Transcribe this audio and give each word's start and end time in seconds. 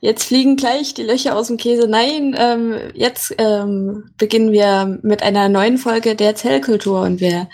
jetzt 0.00 0.24
fliegen 0.24 0.56
gleich 0.56 0.94
die 0.94 1.02
Löcher 1.02 1.36
aus 1.36 1.48
dem 1.48 1.56
Käse. 1.56 1.88
Nein, 1.88 2.34
ähm, 2.38 2.76
jetzt 2.94 3.34
ähm, 3.38 4.10
beginnen 4.18 4.52
wir 4.52 4.98
mit 5.02 5.22
einer 5.22 5.48
neuen 5.48 5.78
Folge 5.78 6.14
der 6.14 6.34
Zellkultur 6.34 7.02
und 7.02 7.20
wir 7.20 7.48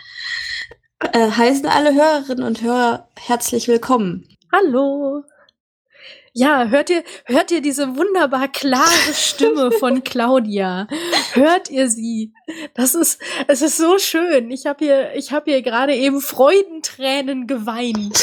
äh, 1.12 1.30
heißen 1.30 1.66
alle 1.66 1.94
Hörerinnen 1.94 2.44
und 2.44 2.62
Hörer 2.62 3.08
herzlich 3.16 3.68
willkommen. 3.68 4.28
Hallo. 4.52 5.24
Ja, 6.36 6.66
hört 6.66 6.90
ihr, 6.90 7.04
hört 7.26 7.52
ihr 7.52 7.62
diese 7.62 7.96
wunderbar 7.96 8.48
klare 8.48 9.14
Stimme 9.14 9.70
von 9.78 10.02
Claudia? 10.02 10.88
Hört 11.32 11.70
ihr 11.70 11.88
sie? 11.88 12.32
Das 12.74 12.96
ist, 12.96 13.20
es 13.46 13.62
ist 13.62 13.76
so 13.76 13.98
schön. 13.98 14.50
Ich 14.50 14.66
habe 14.66 14.84
hier, 14.84 15.14
ich 15.14 15.30
habe 15.30 15.52
hier 15.52 15.62
gerade 15.62 15.94
eben 15.94 16.20
Freudentränen 16.20 17.46
geweint. 17.46 18.20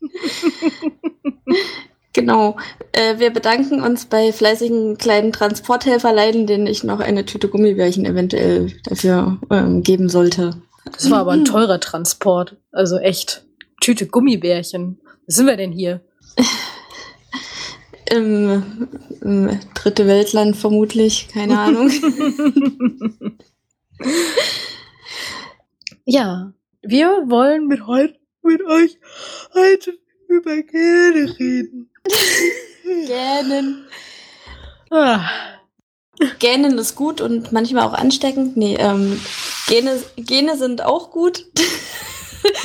Genau. 2.12 2.56
Äh, 2.92 3.18
wir 3.18 3.30
bedanken 3.30 3.82
uns 3.82 4.06
bei 4.06 4.32
fleißigen 4.32 4.98
kleinen 4.98 5.32
Transporthelferleiden, 5.32 6.46
denen 6.46 6.66
ich 6.66 6.82
noch 6.82 7.00
eine 7.00 7.24
Tüte 7.24 7.48
Gummibärchen 7.48 8.04
eventuell 8.04 8.72
dafür 8.84 9.38
ähm, 9.50 9.82
geben 9.82 10.08
sollte. 10.08 10.60
Das 10.84 11.10
war 11.10 11.20
aber 11.20 11.32
ein 11.32 11.44
teurer 11.44 11.78
Transport. 11.78 12.56
Also 12.72 12.98
echt. 12.98 13.44
Tüte 13.80 14.06
Gummibärchen. 14.06 15.00
Was 15.26 15.36
sind 15.36 15.46
wir 15.46 15.56
denn 15.56 15.72
hier? 15.72 16.00
Im, 18.10 18.88
Im 19.20 19.60
dritte 19.74 20.06
Weltland 20.08 20.56
vermutlich, 20.56 21.28
keine 21.32 21.60
Ahnung. 21.60 21.90
ja, 26.04 26.52
wir 26.82 27.06
wollen 27.28 27.68
mit 27.68 27.86
heute 27.86 28.18
mit 28.42 28.62
euch 28.64 28.98
heute 29.54 29.98
über 30.28 30.62
Gähne 30.62 31.38
reden. 31.38 31.89
Gähnen. 32.84 33.86
Ah. 34.90 35.28
Gähnen 36.38 36.76
ist 36.78 36.96
gut 36.96 37.20
und 37.20 37.52
manchmal 37.52 37.86
auch 37.86 37.94
ansteckend. 37.94 38.56
Nee, 38.56 38.76
ähm, 38.78 39.20
Gene, 39.68 40.02
Gene 40.16 40.56
sind 40.58 40.82
auch 40.82 41.10
gut 41.10 41.46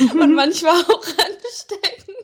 und 0.12 0.34
manchmal 0.34 0.74
auch 0.74 1.02
ansteckend. 1.02 2.16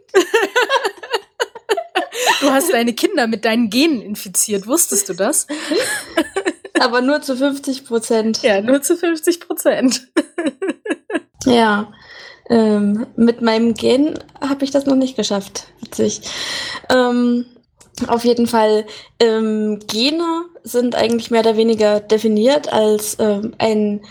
Du 2.41 2.51
hast 2.51 2.73
deine 2.73 2.93
Kinder 2.93 3.27
mit 3.29 3.45
deinen 3.45 3.71
Genen 3.71 4.03
infiziert, 4.03 4.67
wusstest 4.67 5.09
du 5.09 5.15
das? 5.15 5.47
Aber 6.81 7.01
nur 7.01 7.23
zu 7.23 7.37
50 7.37 7.85
Prozent. 7.85 8.43
Ja, 8.43 8.61
nur 8.61 8.83
zu 8.83 8.97
50 8.97 9.41
Prozent. 9.41 10.09
Ja. 11.45 11.93
Ähm, 12.53 13.07
mit 13.17 13.41
meinem 13.41 13.73
Gen 13.73 14.19
habe 14.39 14.63
ich 14.65 14.71
das 14.71 14.85
noch 14.85 14.95
nicht 14.95 15.17
geschafft. 15.17 15.69
Witzig. 15.81 16.21
Ähm, 16.91 17.47
auf 18.09 18.27
jeden 18.27 18.47
Fall, 18.47 18.85
ähm, 19.19 19.81
Gene 19.87 20.45
sind 20.63 20.95
eigentlich 20.95 21.31
mehr 21.31 21.41
oder 21.41 21.57
weniger 21.57 22.01
definiert 22.01 22.71
als 22.71 23.17
ähm, 23.19 23.55
ein 23.57 24.03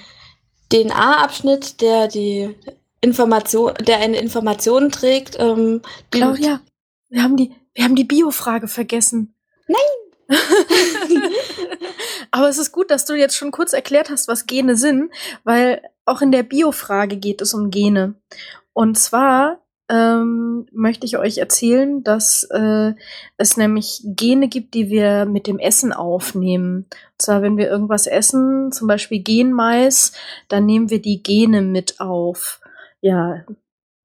DNA-Abschnitt, 0.73 1.81
der 1.81 2.07
die 2.07 2.55
Information, 3.01 3.75
der 3.75 3.99
eine 3.99 4.17
Information 4.17 4.89
trägt. 4.89 5.37
Ähm, 5.39 5.83
Claudia, 6.09 6.61
wir 7.09 7.21
haben 7.21 7.37
die, 7.37 7.51
wir 7.75 7.83
haben 7.83 7.95
die 7.95 8.05
Bio-Frage 8.05 8.67
vergessen. 8.67 9.35
Nein! 9.67 10.39
Aber 12.31 12.49
es 12.49 12.57
ist 12.57 12.71
gut, 12.71 12.89
dass 12.89 13.05
du 13.05 13.13
jetzt 13.13 13.35
schon 13.35 13.51
kurz 13.51 13.73
erklärt 13.73 14.09
hast, 14.09 14.27
was 14.27 14.47
Gene 14.47 14.77
sind, 14.77 15.11
weil 15.43 15.83
auch 16.05 16.21
in 16.21 16.31
der 16.31 16.43
Bio-Frage 16.43 17.17
geht 17.17 17.41
es 17.41 17.53
um 17.53 17.69
Gene. 17.69 18.15
Und 18.73 18.97
zwar 18.97 19.59
ähm, 19.89 20.67
möchte 20.71 21.05
ich 21.05 21.17
euch 21.17 21.37
erzählen, 21.37 22.03
dass 22.03 22.43
äh, 22.43 22.93
es 23.37 23.57
nämlich 23.57 24.01
Gene 24.05 24.47
gibt, 24.47 24.73
die 24.73 24.89
wir 24.89 25.25
mit 25.25 25.47
dem 25.47 25.59
Essen 25.59 25.91
aufnehmen. 25.91 26.85
Und 26.85 27.21
zwar, 27.21 27.41
wenn 27.41 27.57
wir 27.57 27.69
irgendwas 27.69 28.07
essen, 28.07 28.71
zum 28.71 28.87
Beispiel 28.87 29.21
Genmais, 29.21 30.13
dann 30.47 30.65
nehmen 30.65 30.89
wir 30.89 31.01
die 31.01 31.21
Gene 31.21 31.61
mit 31.61 31.99
auf. 31.99 32.61
Ja. 33.01 33.43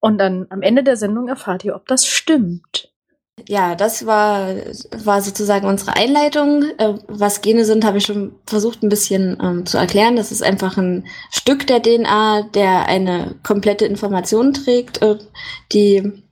Und 0.01 0.19
dann 0.19 0.47
am 0.51 0.63
Ende 0.63 0.83
der 0.83 0.97
Sendung 0.97 1.29
erfahrt 1.29 1.65
ihr, 1.65 1.77
ob 1.77 1.87
das 1.87 2.05
stimmt. 2.05 2.93
Ja, 3.49 3.75
das 3.75 4.07
war, 4.07 4.57
war 5.05 5.21
sozusagen 5.21 5.67
unsere 5.67 5.95
Einleitung. 5.95 6.65
Äh, 6.79 6.95
was 7.07 7.43
Gene 7.43 7.65
sind, 7.65 7.85
habe 7.85 7.99
ich 7.99 8.07
schon 8.07 8.33
versucht 8.47 8.83
ein 8.83 8.89
bisschen 8.89 9.37
ähm, 9.43 9.67
zu 9.67 9.77
erklären. 9.77 10.17
Das 10.17 10.33
ist 10.33 10.43
einfach 10.43 10.79
ein 10.79 11.07
Stück 11.31 11.67
der 11.67 11.83
DNA, 11.83 12.43
der 12.55 12.87
eine 12.89 13.37
komplette 13.43 13.85
Information 13.85 14.55
trägt, 14.55 15.03
äh, 15.03 15.19
die 15.73 16.23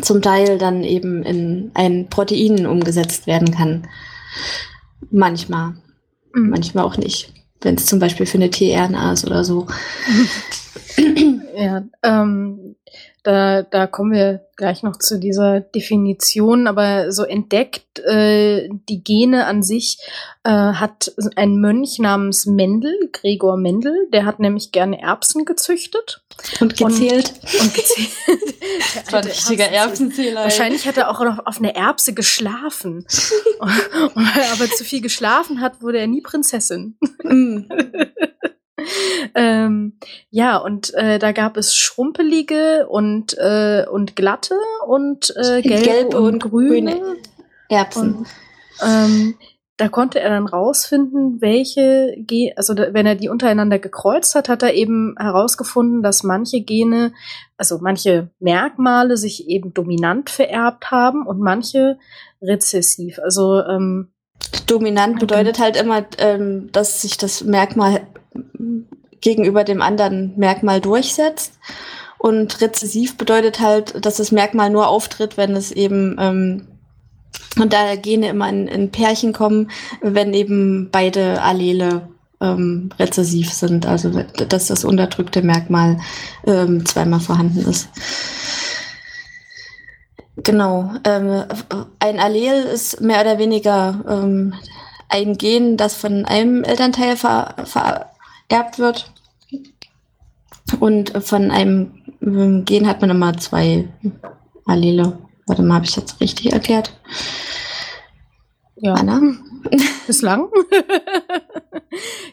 zum 0.00 0.20
Teil 0.20 0.58
dann 0.58 0.82
eben 0.82 1.22
in 1.22 1.70
ein 1.74 2.08
Protein 2.08 2.66
umgesetzt 2.66 3.26
werden 3.26 3.52
kann. 3.52 3.88
Manchmal. 5.10 5.74
Mhm. 6.34 6.50
Manchmal 6.50 6.84
auch 6.84 6.96
nicht. 6.96 7.32
Wenn 7.60 7.76
es 7.76 7.86
zum 7.86 8.00
Beispiel 8.00 8.26
für 8.26 8.38
eine 8.38 8.50
tRNA 8.50 9.12
ist 9.12 9.24
oder 9.24 9.44
so. 9.44 9.68
ja, 11.56 11.84
ähm, 12.02 12.74
da, 13.22 13.62
da 13.62 13.86
kommen 13.86 14.12
wir 14.12 14.40
gleich 14.56 14.82
noch 14.82 14.96
zu 14.98 15.18
dieser 15.18 15.60
Definition, 15.60 16.66
aber 16.66 17.12
so 17.12 17.22
entdeckt 17.22 18.00
äh, 18.00 18.68
die 18.88 19.04
Gene 19.04 19.46
an 19.46 19.62
sich 19.62 19.98
äh, 20.42 20.50
hat 20.50 21.12
ein 21.36 21.60
Mönch 21.60 22.00
namens 22.00 22.46
Mendel, 22.46 22.94
Gregor 23.12 23.56
Mendel, 23.56 24.08
der 24.12 24.26
hat 24.26 24.40
nämlich 24.40 24.72
gerne 24.72 25.00
Erbsen 25.00 25.44
gezüchtet. 25.44 26.22
Und 26.60 26.76
gezählt. 26.76 27.34
Und, 27.42 27.60
und 27.60 27.74
gezählt. 27.74 28.10
das 28.94 29.12
war 29.12 29.20
ein 29.20 29.26
richtiger 29.26 29.68
Erbsenzähler. 29.68 30.42
Wahrscheinlich 30.42 30.88
hat 30.88 30.96
er 30.96 31.10
auch 31.10 31.20
noch 31.20 31.46
auf 31.46 31.58
eine 31.58 31.76
Erbse 31.76 32.14
geschlafen. 32.14 33.06
und, 33.60 33.70
weil 34.14 34.42
er 34.42 34.52
aber 34.52 34.68
zu 34.70 34.84
viel 34.84 35.00
geschlafen 35.00 35.60
hat, 35.60 35.80
wurde 35.80 35.98
er 35.98 36.08
nie 36.08 36.22
Prinzessin. 36.22 36.96
Mm. 37.22 37.62
ähm, 39.34 39.94
ja, 40.30 40.56
und 40.56 40.94
äh, 40.94 41.18
da 41.18 41.32
gab 41.32 41.56
es 41.56 41.74
schrumpelige 41.76 42.86
und, 42.88 43.36
äh, 43.38 43.84
und 43.90 44.16
glatte 44.16 44.56
und 44.86 45.34
äh, 45.36 45.62
gelb, 45.62 45.84
gelb 45.84 46.14
und, 46.14 46.24
und 46.24 46.38
grüne, 46.40 46.96
grüne 46.96 47.16
Erbsen. 47.68 48.14
Und, 48.14 48.26
ähm, 48.82 49.34
da 49.78 49.88
konnte 49.88 50.20
er 50.20 50.30
dann 50.30 50.46
rausfinden, 50.46 51.40
welche, 51.40 52.14
Ge 52.18 52.52
also 52.54 52.72
da, 52.72 52.94
wenn 52.94 53.04
er 53.04 53.16
die 53.16 53.28
untereinander 53.28 53.80
gekreuzt 53.80 54.36
hat, 54.36 54.48
hat 54.48 54.62
er 54.62 54.74
eben 54.74 55.16
herausgefunden, 55.18 56.04
dass 56.04 56.22
manche 56.22 56.60
Gene, 56.60 57.12
also 57.56 57.78
manche 57.80 58.30
Merkmale 58.38 59.16
sich 59.16 59.48
eben 59.48 59.74
dominant 59.74 60.30
vererbt 60.30 60.92
haben 60.92 61.26
und 61.26 61.40
manche 61.40 61.98
rezessiv. 62.40 63.18
Also 63.24 63.60
ähm, 63.62 64.11
dominant 64.66 65.18
bedeutet 65.18 65.58
halt 65.58 65.76
immer, 65.76 66.04
ähm, 66.18 66.70
dass 66.72 67.02
sich 67.02 67.16
das 67.16 67.44
Merkmal 67.44 68.06
gegenüber 69.20 69.64
dem 69.64 69.82
anderen 69.82 70.32
Merkmal 70.36 70.80
durchsetzt. 70.80 71.58
Und 72.18 72.60
rezessiv 72.60 73.16
bedeutet 73.16 73.60
halt, 73.60 74.04
dass 74.04 74.16
das 74.16 74.30
Merkmal 74.30 74.70
nur 74.70 74.88
auftritt, 74.88 75.36
wenn 75.36 75.56
es 75.56 75.72
eben 75.72 76.16
ähm, 76.20 76.68
und 77.58 77.72
da 77.72 77.96
Gene 77.96 78.28
immer 78.28 78.48
in, 78.48 78.68
in 78.68 78.90
Pärchen 78.90 79.32
kommen, 79.32 79.70
wenn 80.00 80.32
eben 80.32 80.88
beide 80.90 81.42
Allele 81.42 82.08
ähm, 82.40 82.90
rezessiv 82.98 83.52
sind, 83.52 83.86
also 83.86 84.10
dass 84.48 84.66
das 84.66 84.84
unterdrückte 84.84 85.42
Merkmal 85.42 85.98
ähm, 86.46 86.84
zweimal 86.86 87.20
vorhanden 87.20 87.60
ist. 87.68 87.88
Genau. 90.36 90.92
Ähm, 91.04 91.44
ein 91.98 92.18
Allel 92.18 92.64
ist 92.64 93.00
mehr 93.00 93.20
oder 93.20 93.38
weniger 93.38 94.02
ähm, 94.08 94.54
ein 95.08 95.36
Gen, 95.36 95.76
das 95.76 95.94
von 95.94 96.24
einem 96.24 96.64
Elternteil 96.64 97.16
ver, 97.16 97.54
ver 97.64 98.06
vererbt 98.48 98.78
wird. 98.78 99.10
Und 100.80 101.12
von 101.24 101.50
einem 101.50 102.02
ähm, 102.22 102.64
Gen 102.64 102.86
hat 102.86 103.00
man 103.00 103.10
immer 103.10 103.36
zwei 103.38 103.88
Allele. 104.66 105.18
Warte 105.46 105.62
mal, 105.62 105.76
habe 105.76 105.86
ich 105.86 105.94
das 105.94 106.20
richtig 106.20 106.52
erklärt? 106.52 106.92
Ja. 108.76 108.94
Anna? 108.94 109.20
Bislang. 110.06 110.48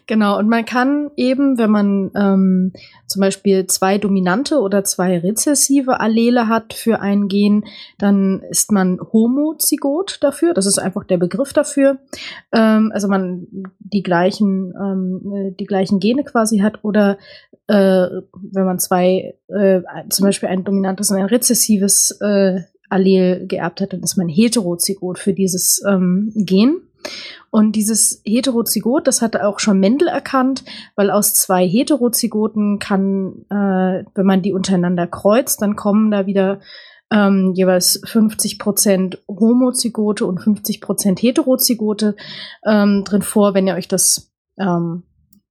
genau, 0.07 0.37
und 0.37 0.47
man 0.47 0.65
kann 0.65 1.11
eben, 1.15 1.57
wenn 1.57 1.71
man 1.71 2.11
ähm, 2.15 2.73
zum 3.07 3.19
Beispiel 3.21 3.67
zwei 3.67 3.97
dominante 3.97 4.59
oder 4.59 4.83
zwei 4.83 5.17
rezessive 5.19 5.99
Allele 5.99 6.47
hat 6.47 6.73
für 6.73 6.99
ein 6.99 7.27
Gen, 7.27 7.65
dann 7.97 8.41
ist 8.49 8.71
man 8.71 8.99
homozygot 9.13 10.19
dafür. 10.21 10.53
Das 10.53 10.65
ist 10.65 10.79
einfach 10.79 11.03
der 11.03 11.17
Begriff 11.17 11.53
dafür. 11.53 11.97
Ähm, 12.51 12.91
also 12.93 13.07
man 13.07 13.47
die 13.79 14.03
gleichen, 14.03 14.73
ähm, 14.79 15.55
die 15.59 15.65
gleichen 15.65 15.99
Gene 15.99 16.23
quasi 16.23 16.59
hat 16.59 16.83
oder 16.83 17.17
äh, 17.67 18.07
wenn 18.51 18.65
man 18.65 18.79
zwei, 18.79 19.35
äh, 19.47 19.81
zum 20.09 20.25
Beispiel 20.25 20.49
ein 20.49 20.63
dominantes 20.63 21.11
und 21.11 21.17
ein 21.17 21.25
rezessives 21.25 22.17
äh, 22.21 22.61
Allel 22.89 23.45
geerbt 23.47 23.81
hat, 23.81 23.93
dann 23.93 24.01
ist 24.01 24.17
man 24.17 24.27
heterozygot 24.27 25.19
für 25.19 25.33
dieses 25.33 25.83
ähm, 25.87 26.31
Gen. 26.35 26.81
Und 27.51 27.75
dieses 27.75 28.21
Heterozygot, 28.25 29.07
das 29.07 29.21
hat 29.21 29.35
auch 29.35 29.59
schon 29.59 29.79
Mendel 29.79 30.07
erkannt, 30.07 30.63
weil 30.95 31.09
aus 31.09 31.33
zwei 31.33 31.67
Heterozygoten 31.67 32.79
kann, 32.79 33.45
äh, 33.49 34.03
wenn 34.13 34.25
man 34.25 34.41
die 34.41 34.53
untereinander 34.53 35.07
kreuzt, 35.07 35.61
dann 35.61 35.75
kommen 35.75 36.11
da 36.11 36.25
wieder 36.27 36.59
ähm, 37.11 37.53
jeweils 37.55 38.01
50 38.05 38.59
Prozent 38.59 39.19
Homozygote 39.27 40.25
und 40.25 40.39
50% 40.39 41.19
Heterozygote 41.19 42.15
ähm, 42.65 43.03
drin 43.03 43.23
vor, 43.23 43.55
wenn 43.55 43.67
ihr 43.67 43.75
euch 43.75 43.87
das 43.87 44.31
ähm, 44.59 45.03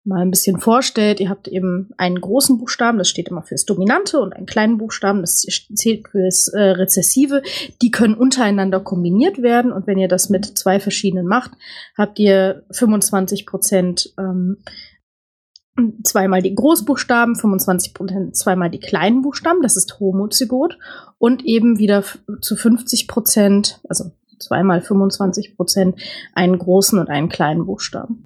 mal 0.08 0.22
ein 0.22 0.30
bisschen 0.30 0.58
vorstellt. 0.58 1.20
Ihr 1.20 1.28
habt 1.28 1.46
eben 1.46 1.90
einen 1.96 2.20
großen 2.20 2.58
Buchstaben, 2.58 2.98
das 2.98 3.08
steht 3.08 3.28
immer 3.28 3.42
fürs 3.42 3.66
Dominante, 3.66 4.20
und 4.20 4.34
einen 4.34 4.46
kleinen 4.46 4.78
Buchstaben, 4.78 5.20
das 5.20 5.42
zählt 5.42 6.08
fürs 6.08 6.48
äh, 6.48 6.60
Rezessive. 6.60 7.42
Die 7.82 7.90
können 7.90 8.14
untereinander 8.14 8.80
kombiniert 8.80 9.42
werden 9.42 9.70
und 9.70 9.86
wenn 9.86 9.98
ihr 9.98 10.08
das 10.08 10.30
mit 10.30 10.46
zwei 10.58 10.80
verschiedenen 10.80 11.26
macht, 11.26 11.52
habt 11.96 12.18
ihr 12.18 12.64
25 12.72 13.46
Prozent 13.46 14.14
ähm, 14.18 14.58
zweimal 16.02 16.42
die 16.42 16.54
Großbuchstaben, 16.54 17.36
25 17.36 17.94
Prozent 17.94 18.36
zweimal 18.36 18.70
die 18.70 18.80
kleinen 18.80 19.22
Buchstaben, 19.22 19.62
das 19.62 19.76
ist 19.76 20.00
Homozygot 20.00 20.78
und 21.18 21.44
eben 21.44 21.78
wieder 21.78 22.02
zu 22.40 22.56
50 22.56 23.06
Prozent, 23.06 23.80
also 23.88 24.10
zweimal 24.40 24.80
25 24.80 25.56
Prozent, 25.56 26.00
einen 26.34 26.58
großen 26.58 26.98
und 26.98 27.08
einen 27.08 27.28
kleinen 27.28 27.66
Buchstaben. 27.66 28.24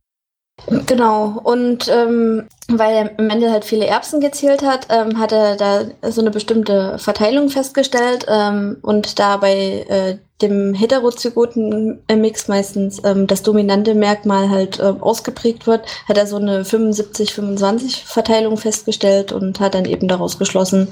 Genau, 0.87 1.41
und 1.43 1.89
ähm, 1.89 2.47
weil 2.69 3.15
Mendel 3.19 3.51
halt 3.51 3.65
viele 3.65 3.87
Erbsen 3.87 4.21
gezählt 4.21 4.63
hat, 4.63 4.87
ähm, 4.91 5.19
hat 5.19 5.33
er 5.33 5.57
da 5.57 5.85
so 6.11 6.21
eine 6.21 6.31
bestimmte 6.31 6.99
Verteilung 6.99 7.49
festgestellt 7.49 8.27
und 8.29 8.77
und 8.83 9.17
bei 9.39 9.85
äh, 9.89 10.19
dem 10.43 10.75
heterozygoten 10.75 12.03
Mix 12.15 12.49
meistens 12.49 13.01
ähm, 13.05 13.27
das 13.27 13.43
dominante 13.43 13.95
Merkmal 13.95 14.51
halt 14.51 14.79
äh, 14.81 14.95
ausgeprägt 15.01 15.67
wird, 15.67 15.87
hat 16.07 16.19
er 16.19 16.27
so 16.27 16.37
eine 16.37 16.65
75-25 16.65 18.05
Verteilung 18.05 18.57
festgestellt 18.57 19.33
und 19.33 19.61
hat 19.61 19.75
dann 19.75 19.85
eben 19.85 20.09
daraus 20.09 20.39
geschlossen, 20.39 20.89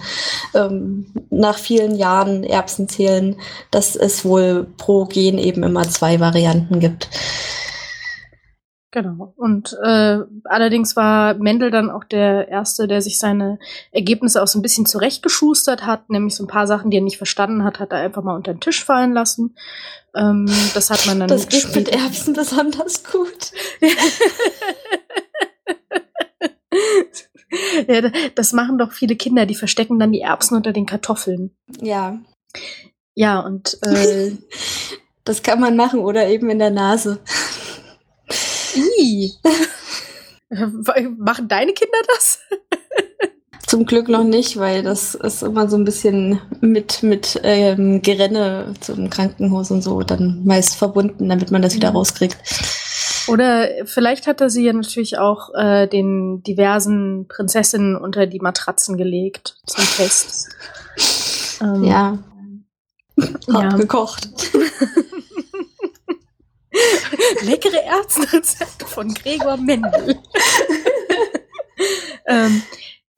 ähm, 0.55 1.07
nach 1.31 1.59
vielen 1.59 1.97
Jahren 1.97 2.45
Erbsenzählen, 2.45 3.37
dass 3.71 3.97
es 3.97 4.25
wohl 4.25 4.67
pro 4.79 5.05
Gen 5.05 5.39
eben 5.39 5.63
immer 5.63 5.83
zwei 5.83 6.21
Varianten 6.21 6.81
gibt. 6.81 7.09
Genau. 8.93 9.33
Und 9.37 9.79
äh, 9.85 10.19
allerdings 10.45 10.97
war 10.97 11.35
Mendel 11.35 11.71
dann 11.71 11.91
auch 11.91 12.03
der 12.03 12.49
Erste, 12.49 12.89
der 12.89 13.03
sich 13.03 13.21
seine 13.21 13.61
Ergebnisse 13.93 14.43
auch 14.43 14.49
so 14.49 14.59
ein 14.59 14.63
bisschen 14.63 14.85
zurechtgeschustert 14.85 15.87
hat, 15.87 16.11
nämlich 16.11 16.35
so 16.35 16.43
ein 16.43 16.49
paar 16.49 16.67
Sachen, 16.67 16.91
die 16.91 16.97
er 16.97 17.03
nicht 17.03 17.17
verstanden 17.17 17.63
hat, 17.63 17.79
hat 17.79 17.93
er 17.93 17.99
einfach 17.99 18.25
mal 18.25 18.35
unter 18.35 18.53
den 18.53 18.61
Tisch 18.61 18.85
fallen 18.85 19.13
lassen. 19.13 19.55
Ähm, 20.17 20.47
das 20.75 20.91
hat 20.91 21.07
man 21.07 21.21
dann. 21.21 21.29
Das 21.29 21.49
geht 21.49 21.73
mit 21.75 21.89
Erbsen 21.89 22.35
besonders 22.35 23.05
gut. 23.05 23.53
ja, 27.87 28.11
das 28.35 28.53
machen 28.53 28.77
doch 28.77 28.91
viele 28.91 29.15
Kinder, 29.15 29.47
die 29.47 29.55
verstecken 29.55 30.01
dann 30.01 30.11
die 30.11 30.23
Erbsen 30.23 30.57
unter 30.57 30.73
den 30.73 30.87
Kartoffeln. 30.87 31.53
Ja. 31.81 32.19
Ja, 33.15 33.39
und 33.39 33.79
äh, 33.83 34.33
das 35.25 35.45
kann 35.45 35.61
man 35.61 35.77
machen 35.77 36.01
oder 36.01 36.27
eben 36.27 36.51
in 36.51 36.59
der 36.59 36.71
Nase. 36.71 37.21
I. 38.77 39.33
Machen 41.19 41.49
deine 41.49 41.73
Kinder 41.73 41.99
das? 42.15 42.41
Zum 43.67 43.87
Glück 43.87 44.09
noch 44.09 44.25
nicht, 44.25 44.57
weil 44.57 44.83
das 44.83 45.15
ist 45.15 45.43
immer 45.45 45.69
so 45.69 45.77
ein 45.77 45.85
bisschen 45.85 46.41
mit, 46.61 47.05
mit 47.05 47.41
ähm, 47.45 48.03
Gerenne 48.03 48.75
zum 48.81 49.11
Krankenhaus 49.11 49.71
und 49.71 49.83
so 49.83 50.03
dann 50.03 50.45
meist 50.45 50.75
verbunden, 50.75 51.29
damit 51.29 51.53
man 51.53 51.63
das 51.63 51.77
wieder 51.77 51.91
mhm. 51.91 51.99
rauskriegt. 51.99 52.37
Oder 53.29 53.69
vielleicht 53.85 54.27
hat 54.27 54.41
er 54.41 54.51
sie 54.51 54.65
ja 54.65 54.73
natürlich 54.73 55.19
auch 55.19 55.55
äh, 55.55 55.87
den 55.87 56.43
diversen 56.43 57.29
Prinzessinnen 57.29 57.95
unter 57.95 58.27
die 58.27 58.41
Matratzen 58.41 58.97
gelegt 58.97 59.57
zum 59.67 59.85
Test. 59.85 60.49
Ähm, 61.61 61.85
ja. 61.85 62.19
ja. 63.47 63.69
gekocht. 63.77 64.31
Leckere 67.43 67.83
Ärztenrezepte 67.85 68.87
von 68.87 69.13
Gregor 69.15 69.57
Mendel. 69.57 70.19
ähm, 72.27 72.63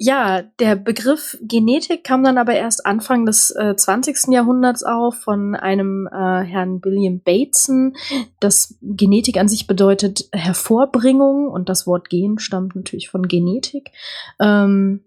ja, 0.04 0.42
der 0.58 0.74
Begriff 0.74 1.38
Genetik 1.42 2.02
kam 2.02 2.24
dann 2.24 2.36
aber 2.36 2.54
erst 2.54 2.86
Anfang 2.86 3.24
des 3.24 3.52
äh, 3.52 3.76
20. 3.76 4.32
Jahrhunderts 4.32 4.82
auf 4.82 5.14
von 5.14 5.54
einem 5.54 6.08
äh, 6.08 6.42
Herrn 6.42 6.84
William 6.84 7.20
Bateson. 7.20 7.94
Das 8.40 8.74
Genetik 8.82 9.36
an 9.38 9.46
sich 9.46 9.68
bedeutet 9.68 10.28
Hervorbringung 10.32 11.46
und 11.46 11.68
das 11.68 11.86
Wort 11.86 12.10
Gen 12.10 12.40
stammt 12.40 12.74
natürlich 12.74 13.10
von 13.10 13.28
Genetik. 13.28 13.92
Ähm, 14.40 15.04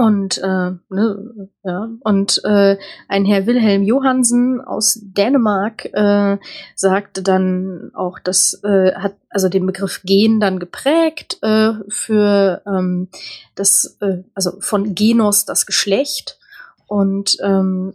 und 0.00 0.38
äh, 0.38 0.72
ne, 0.88 1.50
ja, 1.62 1.90
und 2.00 2.40
äh, 2.44 2.78
ein 3.06 3.26
Herr 3.26 3.46
Wilhelm 3.46 3.82
Johansen 3.82 4.62
aus 4.62 4.98
Dänemark 5.02 5.84
äh, 5.92 6.38
sagte 6.74 7.22
dann 7.22 7.90
auch, 7.92 8.18
das 8.18 8.58
äh, 8.64 8.94
hat 8.94 9.16
also 9.28 9.50
den 9.50 9.66
Begriff 9.66 10.00
Gen 10.02 10.40
dann 10.40 10.58
geprägt 10.58 11.36
äh, 11.42 11.72
für 11.88 12.62
ähm, 12.66 13.08
das, 13.56 13.98
äh, 14.00 14.22
also 14.34 14.58
von 14.60 14.94
Genos 14.94 15.44
das 15.44 15.66
Geschlecht. 15.66 16.38
Und, 16.86 17.36
ähm, 17.42 17.92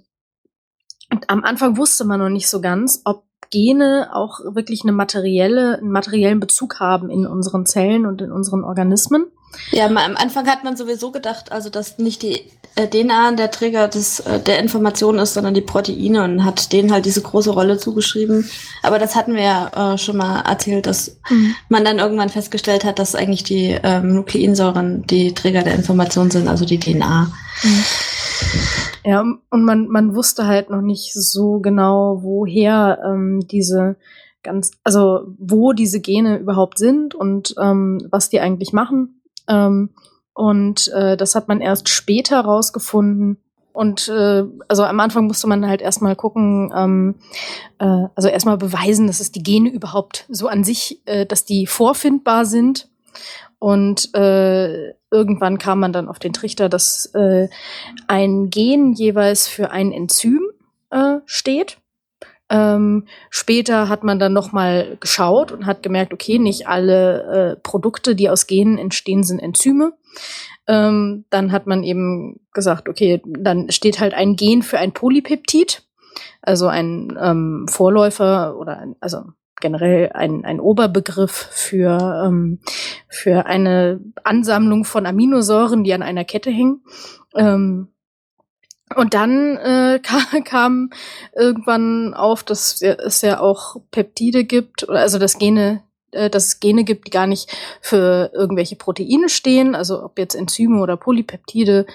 am 1.28 1.44
Anfang 1.44 1.78
wusste 1.78 2.06
man 2.06 2.19
noch 2.19 2.30
nicht 2.30 2.48
so 2.48 2.62
ganz, 2.62 3.02
ob 3.06 3.24
Gene 3.50 4.10
auch 4.13 4.42
wirklich 4.54 4.84
eine 4.84 4.92
materielle, 4.92 5.80
einen 5.80 5.92
materiellen 5.92 6.40
Bezug 6.40 6.80
haben 6.80 7.10
in 7.10 7.25
unseren 7.25 7.66
Zellen 7.66 8.06
und 8.06 8.22
in 8.22 8.31
unseren 8.31 8.63
Organismen. 8.63 9.25
Ja, 9.71 9.88
am 9.88 9.97
Anfang 9.97 10.47
hat 10.47 10.63
man 10.63 10.77
sowieso 10.77 11.12
gedacht, 11.12 11.51
also 11.51 11.69
dass 11.69 11.97
nicht 11.97 12.21
die 12.21 12.42
äh, 12.75 12.88
DNA 12.88 13.31
der 13.31 13.51
Träger 13.51 13.88
des, 13.88 14.19
äh, 14.19 14.39
der 14.39 14.59
Information 14.59 15.18
ist, 15.18 15.33
sondern 15.33 15.53
die 15.53 15.62
Proteine 15.62 16.24
und 16.24 16.44
hat 16.44 16.71
denen 16.74 16.92
halt 16.92 17.06
diese 17.06 17.21
große 17.21 17.51
Rolle 17.51 17.77
zugeschrieben. 17.77 18.50
Aber 18.83 19.00
das 19.00 19.15
hatten 19.15 19.33
wir 19.33 19.44
ja 19.44 19.94
äh, 19.94 19.97
schon 19.97 20.18
mal 20.18 20.42
erzählt, 20.42 20.86
dass 20.86 21.18
mhm. 21.30 21.56
man 21.69 21.86
dann 21.86 22.00
irgendwann 22.00 22.30
festgestellt 22.30 22.83
hat, 22.83 23.00
dass 23.00 23.15
eigentlich 23.15 23.44
die 23.44 23.77
ähm, 23.81 24.13
Nukleinsäuren 24.13 25.07
die 25.07 25.33
Träger 25.33 25.63
der 25.63 25.75
Information 25.75 26.30
sind, 26.31 26.47
also 26.47 26.65
die 26.65 26.80
DNA. 26.80 27.31
Mhm. 27.63 27.83
Ja, 29.06 29.21
und 29.21 29.63
man, 29.63 29.88
man 29.88 30.15
wusste 30.15 30.45
halt 30.45 30.69
noch 30.69 30.81
nicht 30.81 31.13
so 31.13 31.59
genau, 31.59 32.19
woher 32.21 33.00
ähm, 33.06 33.47
diese 33.50 33.95
ganz, 34.44 34.71
also 34.83 35.21
wo 35.38 35.74
diese 35.74 36.01
Gene 36.01 36.38
überhaupt 36.38 36.77
sind 36.77 37.15
und 37.15 37.56
ähm, 37.62 38.07
was 38.12 38.30
die 38.30 38.39
eigentlich 38.39 38.74
machen. 38.74 39.15
Ähm, 39.47 39.89
und 40.33 40.89
äh, 40.89 41.15
das 41.15 41.36
hat 41.36 41.47
man 41.47 41.62
erst 41.62 41.89
später 41.89 42.42
rausgefunden. 42.42 43.38
Und 43.71 44.07
äh, 44.07 44.44
also 44.68 44.83
am 44.83 45.00
Anfang 45.00 45.27
musste 45.27 45.47
man 45.47 45.68
halt 45.68 45.81
erstmal 45.81 46.15
gucken, 46.15 46.71
ähm, 46.75 47.15
äh, 47.80 48.07
also 48.15 48.30
erstmal 48.30 48.57
beweisen, 48.57 49.07
dass 49.07 49.19
es 49.19 49.31
die 49.31 49.44
Gene 49.44 49.69
überhaupt 49.69 50.25
so 50.30 50.47
an 50.47 50.64
sich, 50.64 51.02
äh, 51.06 51.25
dass 51.25 51.45
die 51.45 51.68
vorfindbar 51.68 52.45
sind. 52.45 52.90
Und 53.59 54.14
äh, 54.16 54.94
irgendwann 55.11 55.57
kam 55.57 55.80
man 55.80 55.94
dann 55.94 56.07
auf 56.07 56.19
den 56.19 56.33
Trichter, 56.33 56.69
dass 56.69 57.07
äh, 57.16 57.49
ein 58.07 58.49
Gen 58.49 58.94
jeweils 58.94 59.47
für 59.47 59.71
ein 59.71 59.92
Enzym 59.92 60.42
äh, 60.90 61.18
steht. 61.25 61.78
Ähm, 62.49 63.07
später 63.30 63.90
hat 63.90 64.04
man 64.04 64.19
dann 64.19 64.33
noch 64.33 64.52
mal 64.52 64.97
geschaut 64.99 65.52
und 65.52 65.66
hat 65.66 65.81
gemerkt, 65.81 66.14
okay, 66.14 66.37
nicht 66.37 66.68
alle 66.68 67.23
äh, 67.23 67.56
Produkte, 67.61 68.16
die 68.16 68.30
aus 68.30 68.45
Genen 68.45 68.78
entstehen, 68.78 69.23
sind 69.23 69.40
Enzyme. 69.40 69.94
Ähm, 70.68 71.25
dann 71.30 71.52
hat 71.52 71.66
man 71.68 71.83
eben 71.83 72.40
gesagt, 72.54 72.87
okay, 72.87 73.21
dann 73.25 73.71
steht 73.71 73.99
halt 73.99 74.14
ein 74.14 74.35
Gen 74.35 74.61
für 74.61 74.78
ein 74.78 74.94
Polypeptid, 74.94 75.83
also 76.42 76.68
ein 76.68 77.18
ähm, 77.19 77.66
Vorläufer 77.69 78.57
oder 78.57 78.78
ein, 78.78 78.95
also 78.99 79.23
generell 79.59 80.11
ein, 80.14 80.45
ein 80.45 80.59
Oberbegriff 80.59 81.31
für, 81.31 82.23
ähm, 82.25 82.59
für 83.07 83.45
eine 83.45 84.02
Ansammlung 84.23 84.85
von 84.85 85.06
Aminosäuren, 85.06 85.83
die 85.83 85.94
an 85.94 86.04
einer 86.04 86.25
Kette 86.25 86.52
hängen. 86.52 86.83
Ähm, 87.35 87.90
und 88.94 89.13
dann 89.13 89.57
äh, 89.57 89.99
kam, 90.04 90.44
kam 90.44 90.89
irgendwann 91.35 92.13
auf, 92.13 92.44
dass 92.44 92.81
es 92.81 93.21
ja 93.21 93.39
auch 93.39 93.77
Peptide 93.92 94.44
gibt, 94.44 94.87
also 94.89 95.18
das 95.18 95.37
Gene, 95.39 95.81
äh, 96.11 96.30
dass 96.30 96.45
es 96.47 96.59
Gene 96.59 96.83
gibt, 96.83 97.07
die 97.07 97.11
gar 97.11 97.27
nicht 97.27 97.49
für 97.81 98.31
irgendwelche 98.33 98.75
Proteine 98.75 99.30
stehen, 99.30 99.75
also 99.75 100.04
ob 100.04 100.19
jetzt 100.19 100.35
Enzyme 100.35 100.80
oder 100.81 100.97
Polypeptide, 100.97 101.85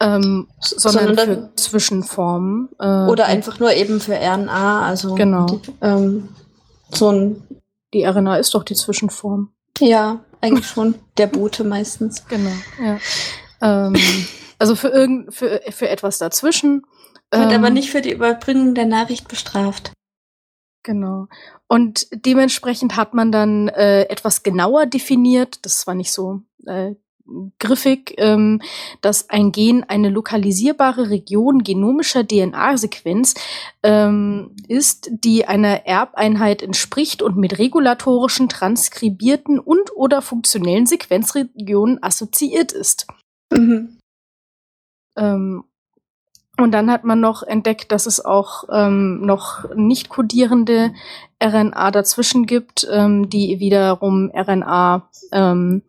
ähm, 0.00 0.48
sondern, 0.60 1.06
sondern 1.06 1.26
für 1.26 1.50
Zwischenformen. 1.56 2.68
Äh, 2.78 3.06
oder 3.06 3.26
einfach 3.26 3.58
nur 3.58 3.72
eben 3.72 4.00
für 4.00 4.14
RNA, 4.14 4.86
also 4.86 5.14
genau. 5.14 5.46
Die, 5.46 5.72
ähm, 5.82 6.28
so 6.90 7.10
ein. 7.10 7.42
Die 7.92 8.04
RNA 8.04 8.36
ist 8.36 8.54
doch 8.54 8.64
die 8.64 8.74
Zwischenform. 8.74 9.50
Ja, 9.80 10.20
eigentlich 10.40 10.66
schon. 10.66 10.94
Der 11.18 11.28
Bote 11.28 11.64
meistens. 11.64 12.26
Genau, 12.28 12.50
ja. 12.82 12.98
Ähm, 13.62 13.94
also 14.58 14.74
für 14.74 14.88
irgend, 14.88 15.34
für, 15.34 15.60
für 15.70 15.88
etwas 15.88 16.18
dazwischen. 16.18 16.82
Wird 17.30 17.52
ähm, 17.52 17.58
aber 17.58 17.70
nicht 17.70 17.90
für 17.90 18.02
die 18.02 18.12
Überbringung 18.12 18.74
der 18.74 18.86
Nachricht 18.86 19.28
bestraft. 19.28 19.92
Genau. 20.82 21.26
Und 21.68 22.06
dementsprechend 22.12 22.96
hat 22.96 23.12
man 23.12 23.32
dann 23.32 23.68
äh, 23.68 24.02
etwas 24.02 24.44
genauer 24.44 24.86
definiert. 24.86 25.58
Das 25.62 25.86
war 25.86 25.94
nicht 25.94 26.12
so 26.12 26.42
äh, 26.64 26.94
griffig, 27.58 28.14
ähm, 28.18 28.62
dass 29.00 29.30
ein 29.30 29.50
Gen 29.52 29.84
eine 29.84 30.10
lokalisierbare 30.10 31.10
Region 31.10 31.64
genomischer 31.64 32.26
DNA-Sequenz 32.26 33.34
ähm, 33.82 34.54
ist, 34.68 35.10
die 35.10 35.46
einer 35.46 35.86
Erbeinheit 35.86 36.62
entspricht 36.62 37.22
und 37.22 37.36
mit 37.36 37.58
regulatorischen, 37.58 38.48
transkribierten 38.48 39.58
und 39.58 39.94
oder 39.96 40.22
funktionellen 40.22 40.86
Sequenzregionen 40.86 42.00
assoziiert 42.02 42.70
ist. 42.70 43.06
Mhm. 43.52 43.95
Ähm, 45.16 45.64
und 46.58 46.72
dann 46.72 46.90
hat 46.90 47.04
man 47.04 47.20
noch 47.20 47.42
entdeckt, 47.42 47.92
dass 47.92 48.06
es 48.06 48.24
auch 48.24 48.64
ähm, 48.72 49.20
noch 49.20 49.74
nicht 49.74 50.08
kodierende 50.08 50.92
RNA 51.42 51.90
dazwischen 51.90 52.46
gibt, 52.46 52.86
ähm, 52.90 53.28
die 53.28 53.60
wiederum 53.60 54.30
RNA 54.34 55.08
ähm, 55.32 55.82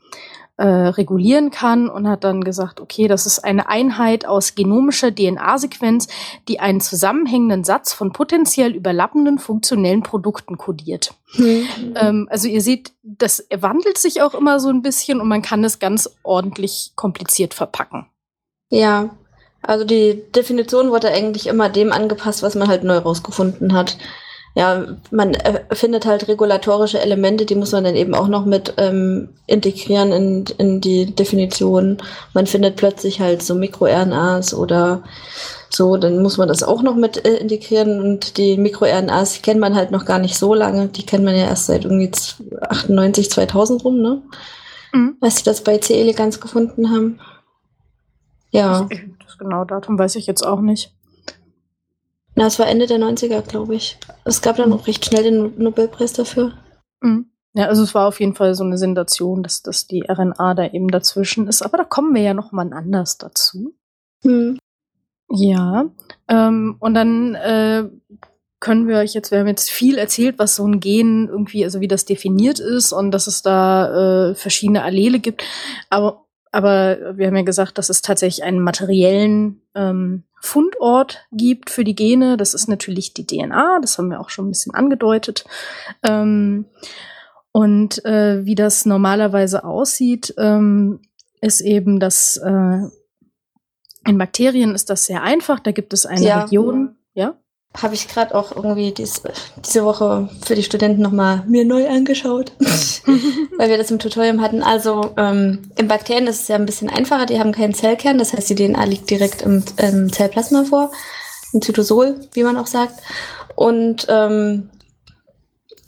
äh, 0.57 0.65
regulieren 0.65 1.51
kann 1.51 1.87
und 1.87 2.07
hat 2.07 2.23
dann 2.23 2.43
gesagt, 2.43 2.81
okay, 2.81 3.07
das 3.07 3.25
ist 3.25 3.39
eine 3.39 3.69
Einheit 3.69 4.25
aus 4.25 4.55
genomischer 4.55 5.13
DNA-Sequenz, 5.13 6.07
die 6.47 6.59
einen 6.59 6.81
zusammenhängenden 6.81 7.63
Satz 7.63 7.93
von 7.93 8.11
potenziell 8.11 8.75
überlappenden 8.75 9.37
funktionellen 9.37 10.03
Produkten 10.03 10.57
kodiert. 10.57 11.13
Mhm. 11.35 11.67
Ähm, 11.95 12.27
also 12.29 12.47
ihr 12.47 12.61
seht, 12.61 12.91
das 13.03 13.47
wandelt 13.55 13.99
sich 13.99 14.21
auch 14.21 14.33
immer 14.33 14.59
so 14.59 14.69
ein 14.69 14.81
bisschen 14.81 15.21
und 15.21 15.27
man 15.27 15.43
kann 15.43 15.63
es 15.63 15.79
ganz 15.79 16.09
ordentlich 16.23 16.91
kompliziert 16.95 17.53
verpacken. 17.53 18.07
Ja, 18.69 19.09
also 19.61 19.85
die 19.85 20.23
Definition 20.35 20.91
wurde 20.91 21.09
eigentlich 21.09 21.47
immer 21.47 21.69
dem 21.69 21.91
angepasst, 21.91 22.43
was 22.43 22.55
man 22.55 22.67
halt 22.67 22.83
neu 22.83 22.97
rausgefunden 22.97 23.73
hat. 23.73 23.97
Ja, 24.55 24.85
man 25.11 25.37
findet 25.71 26.07
halt 26.07 26.27
regulatorische 26.27 26.99
Elemente, 26.99 27.45
die 27.45 27.53
muss 27.53 27.73
man 27.73 27.83
dann 27.83 27.95
eben 27.95 28.15
auch 28.15 28.27
noch 28.27 28.43
mit 28.45 28.73
ähm, 28.77 29.29
integrieren 29.45 30.11
in, 30.11 30.45
in 30.57 30.81
die 30.81 31.13
Definition. 31.13 31.97
Man 32.33 32.47
findet 32.47 32.75
plötzlich 32.75 33.19
halt 33.19 33.43
so 33.43 33.53
MikroRNAs 33.53 34.55
oder 34.55 35.03
so, 35.69 35.97
dann 35.97 36.23
muss 36.23 36.37
man 36.37 36.47
das 36.47 36.63
auch 36.63 36.81
noch 36.81 36.95
mit 36.95 37.23
äh, 37.23 37.35
integrieren 37.35 38.01
und 38.01 38.37
die 38.37 38.57
MikroRNAs 38.57 39.43
kennt 39.43 39.59
man 39.59 39.75
halt 39.75 39.91
noch 39.91 40.05
gar 40.05 40.17
nicht 40.17 40.37
so 40.37 40.55
lange. 40.55 40.87
Die 40.87 41.05
kennt 41.05 41.23
man 41.23 41.35
ja 41.35 41.45
erst 41.45 41.67
seit 41.67 41.83
irgendwie 41.83 42.11
98, 42.61 43.29
2000 43.29 43.85
rum, 43.85 44.01
ne? 44.01 44.23
Mhm. 44.91 45.17
Als 45.21 45.37
sie 45.37 45.43
das 45.43 45.61
bei 45.61 45.77
C. 45.77 45.99
elegans 46.01 46.41
gefunden 46.41 46.89
haben. 46.89 47.19
Ja. 48.51 48.87
Das 49.25 49.37
genaue 49.37 49.65
Datum 49.65 49.99
weiß 49.99 50.15
ich 50.15 50.27
jetzt 50.27 50.45
auch 50.45 50.61
nicht. 50.61 50.93
Na, 52.35 52.45
es 52.45 52.59
war 52.59 52.67
Ende 52.67 52.85
der 52.85 52.99
90er, 52.99 53.41
glaube 53.41 53.75
ich. 53.75 53.97
Es 54.23 54.41
gab 54.41 54.57
dann 54.57 54.71
auch 54.71 54.87
recht 54.87 55.05
schnell 55.05 55.23
den 55.23 55.57
Nobelpreis 55.57 56.13
dafür. 56.13 56.53
Mhm. 57.01 57.31
Ja, 57.53 57.65
also 57.65 57.81
es 57.81 57.95
war 57.95 58.07
auf 58.07 58.19
jeden 58.19 58.35
Fall 58.35 58.53
so 58.53 58.63
eine 58.63 58.77
Sensation, 58.77 59.41
dass, 59.41 59.63
dass 59.63 59.87
die 59.87 60.03
RNA 60.07 60.53
da 60.53 60.67
eben 60.67 60.89
dazwischen 60.89 61.47
ist. 61.47 61.63
Aber 61.63 61.77
da 61.77 61.83
kommen 61.83 62.13
wir 62.13 62.21
ja 62.21 62.35
noch 62.35 62.51
mal 62.51 62.71
anders 62.71 63.17
dazu. 63.17 63.73
Mhm. 64.23 64.59
Ja, 65.29 65.89
ähm, 66.27 66.77
und 66.79 66.93
dann 66.93 67.33
äh, 67.33 67.89
können 68.59 68.87
wir 68.87 68.97
euch 68.97 69.13
jetzt, 69.13 69.31
wir 69.31 69.39
haben 69.39 69.47
jetzt 69.47 69.69
viel 69.69 69.97
erzählt, 69.97 70.37
was 70.37 70.55
so 70.55 70.65
ein 70.67 70.79
Gen 70.79 71.27
irgendwie, 71.27 71.63
also 71.63 71.81
wie 71.81 71.87
das 71.87 72.05
definiert 72.05 72.59
ist 72.59 72.93
und 72.93 73.09
dass 73.11 73.25
es 73.25 73.41
da 73.41 74.29
äh, 74.29 74.35
verschiedene 74.35 74.83
Allele 74.83 75.19
gibt. 75.19 75.43
Aber 75.89 76.26
aber 76.57 77.15
wir 77.15 77.27
haben 77.27 77.35
ja 77.35 77.43
gesagt, 77.43 77.77
dass 77.77 77.89
es 77.89 78.01
tatsächlich 78.01 78.43
einen 78.43 78.61
materiellen 78.61 79.61
ähm, 79.75 80.23
Fundort 80.41 81.27
gibt 81.31 81.69
für 81.69 81.83
die 81.83 81.93
Gene. 81.93 82.35
Das 82.35 82.55
ist 82.55 82.67
natürlich 82.67 83.13
die 83.13 83.27
DNA, 83.27 83.77
das 83.79 83.99
haben 83.99 84.09
wir 84.09 84.19
auch 84.19 84.31
schon 84.31 84.47
ein 84.47 84.49
bisschen 84.49 84.73
angedeutet. 84.73 85.45
Ähm, 86.01 86.65
und 87.51 88.03
äh, 88.05 88.43
wie 88.43 88.55
das 88.55 88.87
normalerweise 88.87 89.65
aussieht, 89.65 90.33
ähm, 90.39 90.99
ist 91.41 91.61
eben, 91.61 91.99
dass 91.99 92.37
äh, 92.37 92.79
in 94.07 94.17
Bakterien 94.17 94.73
ist 94.73 94.89
das 94.89 95.05
sehr 95.05 95.21
einfach. 95.21 95.59
Da 95.59 95.71
gibt 95.71 95.93
es 95.93 96.07
eine 96.07 96.25
ja. 96.25 96.41
Region, 96.41 96.95
ja 97.13 97.37
habe 97.75 97.93
ich 97.93 98.07
gerade 98.07 98.33
auch 98.33 98.55
irgendwie 98.55 98.91
dies, 98.91 99.21
diese 99.65 99.83
Woche 99.83 100.29
für 100.43 100.55
die 100.55 100.63
Studenten 100.63 101.01
nochmal 101.01 101.43
mir 101.47 101.65
neu 101.65 101.87
angeschaut, 101.87 102.51
weil 103.57 103.69
wir 103.69 103.77
das 103.77 103.91
im 103.91 103.99
Tutorium 103.99 104.41
hatten. 104.41 104.63
Also 104.63 105.13
ähm, 105.17 105.69
in 105.77 105.87
Bakterien 105.87 106.27
ist 106.27 106.41
es 106.41 106.47
ja 106.47 106.55
ein 106.55 106.65
bisschen 106.65 106.89
einfacher, 106.89 107.25
die 107.25 107.39
haben 107.39 107.51
keinen 107.51 107.73
Zellkern, 107.73 108.17
das 108.17 108.33
heißt, 108.33 108.49
die 108.49 108.55
DNA 108.55 108.83
liegt 108.85 109.09
direkt 109.09 109.43
im, 109.43 109.63
im 109.77 110.11
Zellplasma 110.11 110.63
vor, 110.65 110.91
im 111.53 111.61
Zytosol, 111.61 112.19
wie 112.33 112.43
man 112.43 112.57
auch 112.57 112.67
sagt. 112.67 112.95
Und 113.55 114.07
ähm, 114.09 114.69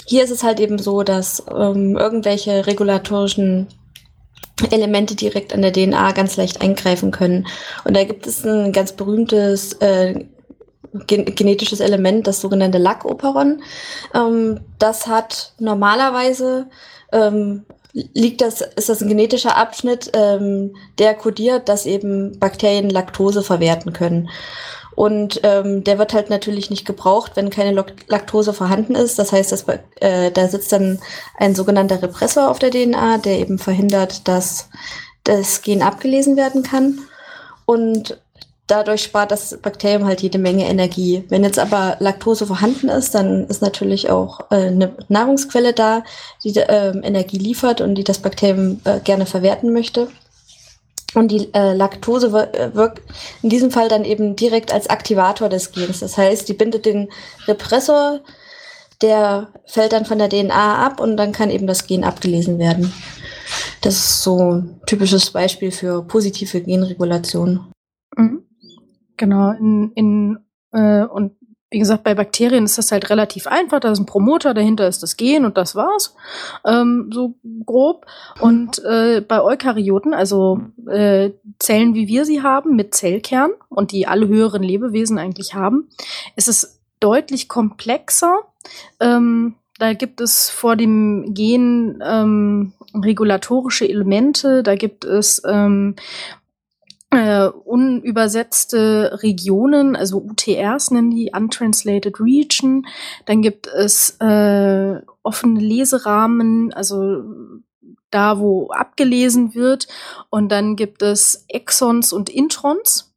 hier 0.06 0.24
ist 0.24 0.32
es 0.32 0.44
halt 0.44 0.60
eben 0.60 0.80
so, 0.80 1.04
dass 1.04 1.44
ähm, 1.56 1.96
irgendwelche 1.98 2.66
regulatorischen 2.66 3.68
Elemente 4.72 5.16
direkt 5.16 5.54
an 5.54 5.62
der 5.62 5.72
DNA 5.72 6.12
ganz 6.12 6.36
leicht 6.38 6.62
eingreifen 6.62 7.12
können. 7.12 7.48
Und 7.84 7.96
da 7.96 8.04
gibt 8.04 8.28
es 8.28 8.46
ein 8.46 8.74
ganz 8.74 8.92
berühmtes 8.92 9.74
äh, 9.74 10.26
gen 11.08 11.26
genetisches 11.26 11.80
Element, 11.80 12.28
das 12.28 12.42
sogenannte 12.42 12.78
Lackoperon. 12.78 13.62
Ähm, 14.14 14.62
das 14.78 15.08
hat 15.08 15.54
normalerweise 15.60 16.68
ähm, 17.12 17.66
liegt 17.94 18.42
das, 18.42 18.62
ist 18.62 18.90
das 18.90 19.02
ein 19.02 19.10
genetischer 19.10 19.58
Abschnitt, 19.58 20.12
ähm, 20.14 20.76
der 20.98 21.16
kodiert, 21.16 21.70
dass 21.70 21.86
eben 21.86 22.38
Bakterien 22.40 22.90
Laktose 22.90 23.44
verwerten 23.44 23.94
können. 23.94 24.30
Und 24.96 25.40
ähm, 25.44 25.84
der 25.86 25.98
wird 25.98 26.14
halt 26.14 26.30
natürlich 26.30 26.70
nicht 26.70 26.86
gebraucht, 26.86 27.32
wenn 27.36 27.50
keine 27.50 27.86
Laktose 28.08 28.54
vorhanden 28.54 28.96
ist. 28.96 29.18
Das 29.18 29.32
heißt, 29.32 29.52
dass, 29.52 29.66
äh, 30.02 30.30
da 30.30 30.48
sitzt 30.50 30.74
dann 30.74 31.00
ein 31.38 31.56
sogenannter 31.56 32.02
Repressor 32.02 32.50
auf 32.50 32.60
der 32.60 32.72
DNA, 32.72 33.20
der 33.20 33.40
eben 33.40 33.60
verhindert, 33.60 34.28
dass 34.28 34.70
das 35.24 35.62
Gen 35.62 35.84
abgelesen 35.84 36.36
werden 36.36 36.64
kann. 36.64 37.00
Und 37.66 38.20
dadurch 38.70 39.04
spart 39.04 39.32
das 39.32 39.58
Bakterium 39.58 40.06
halt 40.06 40.22
jede 40.22 40.38
Menge 40.38 40.68
Energie. 40.68 41.24
Wenn 41.30 41.44
jetzt 41.44 41.60
aber 41.60 41.98
Laktose 42.00 42.46
vorhanden 42.46 42.90
ist, 42.90 43.16
dann 43.16 43.48
ist 43.48 43.62
natürlich 43.62 44.10
auch 44.10 44.52
äh, 44.52 44.68
eine 44.68 44.96
Nahrungsquelle 45.08 45.74
da, 45.74 46.04
die 46.44 46.56
äh, 46.56 46.98
Energie 47.02 47.38
liefert 47.38 47.82
und 47.82 47.96
die 47.96 48.04
das 48.04 48.20
Bakterium 48.20 48.80
äh, 48.86 49.00
gerne 49.00 49.26
verwerten 49.26 49.74
möchte. 49.74 50.08
Und 51.16 51.32
die 51.32 51.52
äh, 51.54 51.74
Laktose 51.74 52.28
äh, 52.54 52.76
wirkt 52.76 53.02
in 53.42 53.50
diesem 53.50 53.72
Fall 53.72 53.90
dann 53.90 54.06
eben 54.06 54.36
direkt 54.36 54.72
als 54.72 54.90
Aktivator 54.90 55.50
des 55.50 55.72
Gens. 55.72 56.00
Das 56.00 56.18
heißt, 56.18 56.48
die 56.48 56.54
bindet 56.54 56.86
den 56.86 57.10
Repressor, 57.48 58.20
der 59.02 59.48
fällt 59.66 59.94
dann 59.94 60.06
von 60.06 60.20
der 60.20 60.30
DNA 60.30 60.86
ab 60.86 61.00
und 61.00 61.18
dann 61.18 61.32
kann 61.32 61.50
eben 61.50 61.66
das 61.66 61.88
Gen 61.88 62.04
abgelesen 62.04 62.60
werden. 62.60 62.94
Das 63.82 63.96
ist 63.96 64.24
so 64.24 64.52
ein 64.52 64.82
typisches 64.86 65.32
Beispiel 65.32 65.72
für 65.72 66.04
positive 66.04 66.62
Genregulation. 66.62 67.72
Mhm. 68.16 68.49
Genau, 69.20 69.52
in, 69.52 69.92
in 69.96 70.40
äh, 70.72 71.04
und 71.04 71.34
wie 71.72 71.78
gesagt, 71.78 72.04
bei 72.04 72.16
Bakterien 72.16 72.64
ist 72.64 72.78
das 72.78 72.92
halt 72.92 73.10
relativ 73.10 73.46
einfach. 73.46 73.82
Da 73.82 73.92
ist 73.92 74.00
ein 74.00 74.06
Promoter, 74.06 74.54
dahinter 74.54 74.88
ist 74.88 75.04
das 75.04 75.18
Gen 75.18 75.44
und 75.44 75.58
das 75.58 75.76
war's. 75.76 76.16
Ähm, 76.66 77.12
so 77.14 77.36
grob. 77.66 78.06
Und 78.40 78.84
äh, 78.86 79.22
bei 79.22 79.44
Eukaryoten, 79.44 80.14
also 80.14 80.62
äh, 80.88 81.32
Zellen, 81.60 81.94
wie 81.94 82.08
wir 82.08 82.24
sie 82.24 82.42
haben, 82.42 82.78
mit 82.78 82.96
Zellkern 82.96 83.52
und 83.68 83.92
die 83.92 84.08
alle 84.08 84.28
höheren 84.28 84.64
Lebewesen 84.64 85.20
eigentlich 85.20 85.54
haben, 85.54 85.90
ist 86.38 86.48
es 86.48 86.80
deutlich 87.02 87.50
komplexer. 87.50 88.40
Ähm, 89.02 89.56
da 89.80 89.94
gibt 89.94 90.22
es 90.22 90.50
vor 90.50 90.76
dem 90.76 91.34
Gen 91.34 92.02
ähm, 92.04 92.74
regulatorische 92.96 93.88
Elemente, 93.88 94.64
da 94.64 94.76
gibt 94.76 95.06
es 95.06 95.42
ähm, 95.46 95.96
äh, 97.12 97.48
unübersetzte 97.48 99.20
Regionen, 99.24 99.96
also 99.96 100.18
UTRs 100.18 100.92
nennen 100.92 101.12
die, 101.12 101.32
Untranslated 101.36 102.20
Region. 102.20 102.86
Dann 103.26 103.42
gibt 103.42 103.68
es 103.68 104.18
äh, 104.20 105.02
offene 105.24 105.60
Leserahmen, 105.60 106.72
also 106.74 107.24
da, 108.12 108.40
wo 108.40 108.70
abgelesen 108.70 109.56
wird. 109.56 109.88
Und 110.30 110.52
dann 110.52 110.76
gibt 110.76 111.02
es 111.02 111.46
Exons 111.48 112.14
und 112.14 112.30
Introns. 112.30 113.09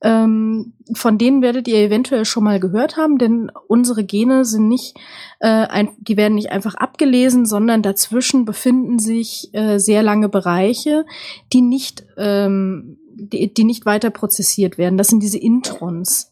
Ähm, 0.00 0.74
von 0.94 1.18
denen 1.18 1.42
werdet 1.42 1.66
ihr 1.66 1.78
eventuell 1.78 2.24
schon 2.24 2.44
mal 2.44 2.60
gehört 2.60 2.96
haben, 2.96 3.18
denn 3.18 3.50
unsere 3.66 4.04
Gene 4.04 4.44
sind 4.44 4.68
nicht, 4.68 4.96
äh, 5.40 5.48
ein, 5.48 5.90
die 5.98 6.16
werden 6.16 6.36
nicht 6.36 6.52
einfach 6.52 6.76
abgelesen, 6.76 7.46
sondern 7.46 7.82
dazwischen 7.82 8.44
befinden 8.44 8.98
sich 8.98 9.52
äh, 9.54 9.78
sehr 9.78 10.02
lange 10.02 10.28
Bereiche, 10.28 11.04
die 11.52 11.62
nicht 11.62 12.06
ähm, 12.16 12.98
die, 13.20 13.52
die 13.52 13.64
nicht 13.64 13.84
weiter 13.84 14.10
prozessiert 14.10 14.78
werden. 14.78 14.96
Das 14.96 15.08
sind 15.08 15.22
diese 15.22 15.38
Introns 15.38 16.30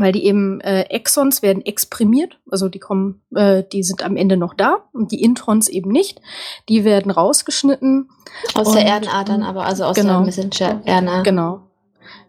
weil 0.00 0.12
die 0.12 0.24
eben 0.24 0.60
äh, 0.60 0.82
Exons 0.82 1.42
werden 1.42 1.64
exprimiert, 1.64 2.38
also 2.50 2.68
die 2.68 2.78
kommen, 2.78 3.20
äh, 3.34 3.64
die 3.72 3.82
sind 3.82 4.02
am 4.04 4.16
Ende 4.16 4.36
noch 4.36 4.54
da 4.54 4.84
und 4.92 5.12
die 5.12 5.22
Introns 5.22 5.68
eben 5.68 5.90
nicht. 5.90 6.20
Die 6.68 6.84
werden 6.84 7.10
rausgeschnitten. 7.10 8.08
Aus 8.54 8.72
der 8.72 8.84
RNA 8.84 9.24
dann 9.24 9.42
aber, 9.42 9.64
also 9.64 9.84
aus 9.84 9.96
genau, 9.96 10.18
der 10.18 10.26
Messenger-RNA. 10.26 11.22
Genau, 11.22 11.67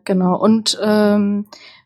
genau. 0.09 0.35
Und 0.35 0.77
ähm, 0.81 1.45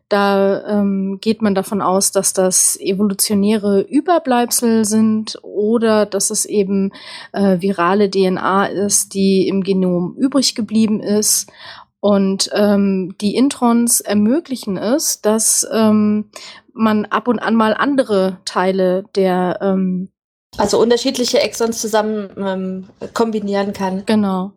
Da 0.10 0.64
ähm, 0.68 1.18
geht 1.22 1.42
man 1.42 1.56
davon 1.56 1.82
aus, 1.82 2.12
dass 2.12 2.34
das 2.34 2.78
evolutionäre 2.80 3.82
Überbleibsel 3.82 4.86
sind 4.86 5.40
oder 5.42 6.06
dass 6.06 6.30
es 6.30 6.46
eben 6.46 6.92
äh, 7.32 7.60
virale 7.62 8.12
DNA 8.12 8.68
ist, 8.68 9.16
die 9.16 9.48
im 9.48 9.64
Genom 9.64 10.16
übrig 10.16 10.54
geblieben 10.54 11.02
ist. 11.02 11.52
Und 12.00 12.52
ähm, 12.54 13.16
die 13.22 13.36
Introns 13.36 14.02
ermöglichen 14.02 14.78
es, 14.78 15.22
dass 15.22 15.66
ähm, 15.74 16.30
man 16.74 17.06
ab 17.06 17.28
und 17.28 17.40
an 17.40 17.56
mal 17.56 17.74
andere 17.74 18.38
Teile 18.46 19.06
der 19.16 19.58
ähm, 19.62 20.10
also 20.58 20.80
unterschiedliche 20.80 21.42
Exons 21.42 21.82
zusammen 21.82 22.30
ähm, 22.38 22.88
kombinieren 23.16 23.74
kann. 23.74 24.04
Genau. 24.06 24.52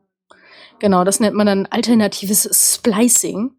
Genau, 0.80 1.04
das 1.04 1.20
nennt 1.20 1.34
man 1.34 1.46
dann 1.46 1.64
alternatives 1.64 2.50
Splicing. 2.52 3.55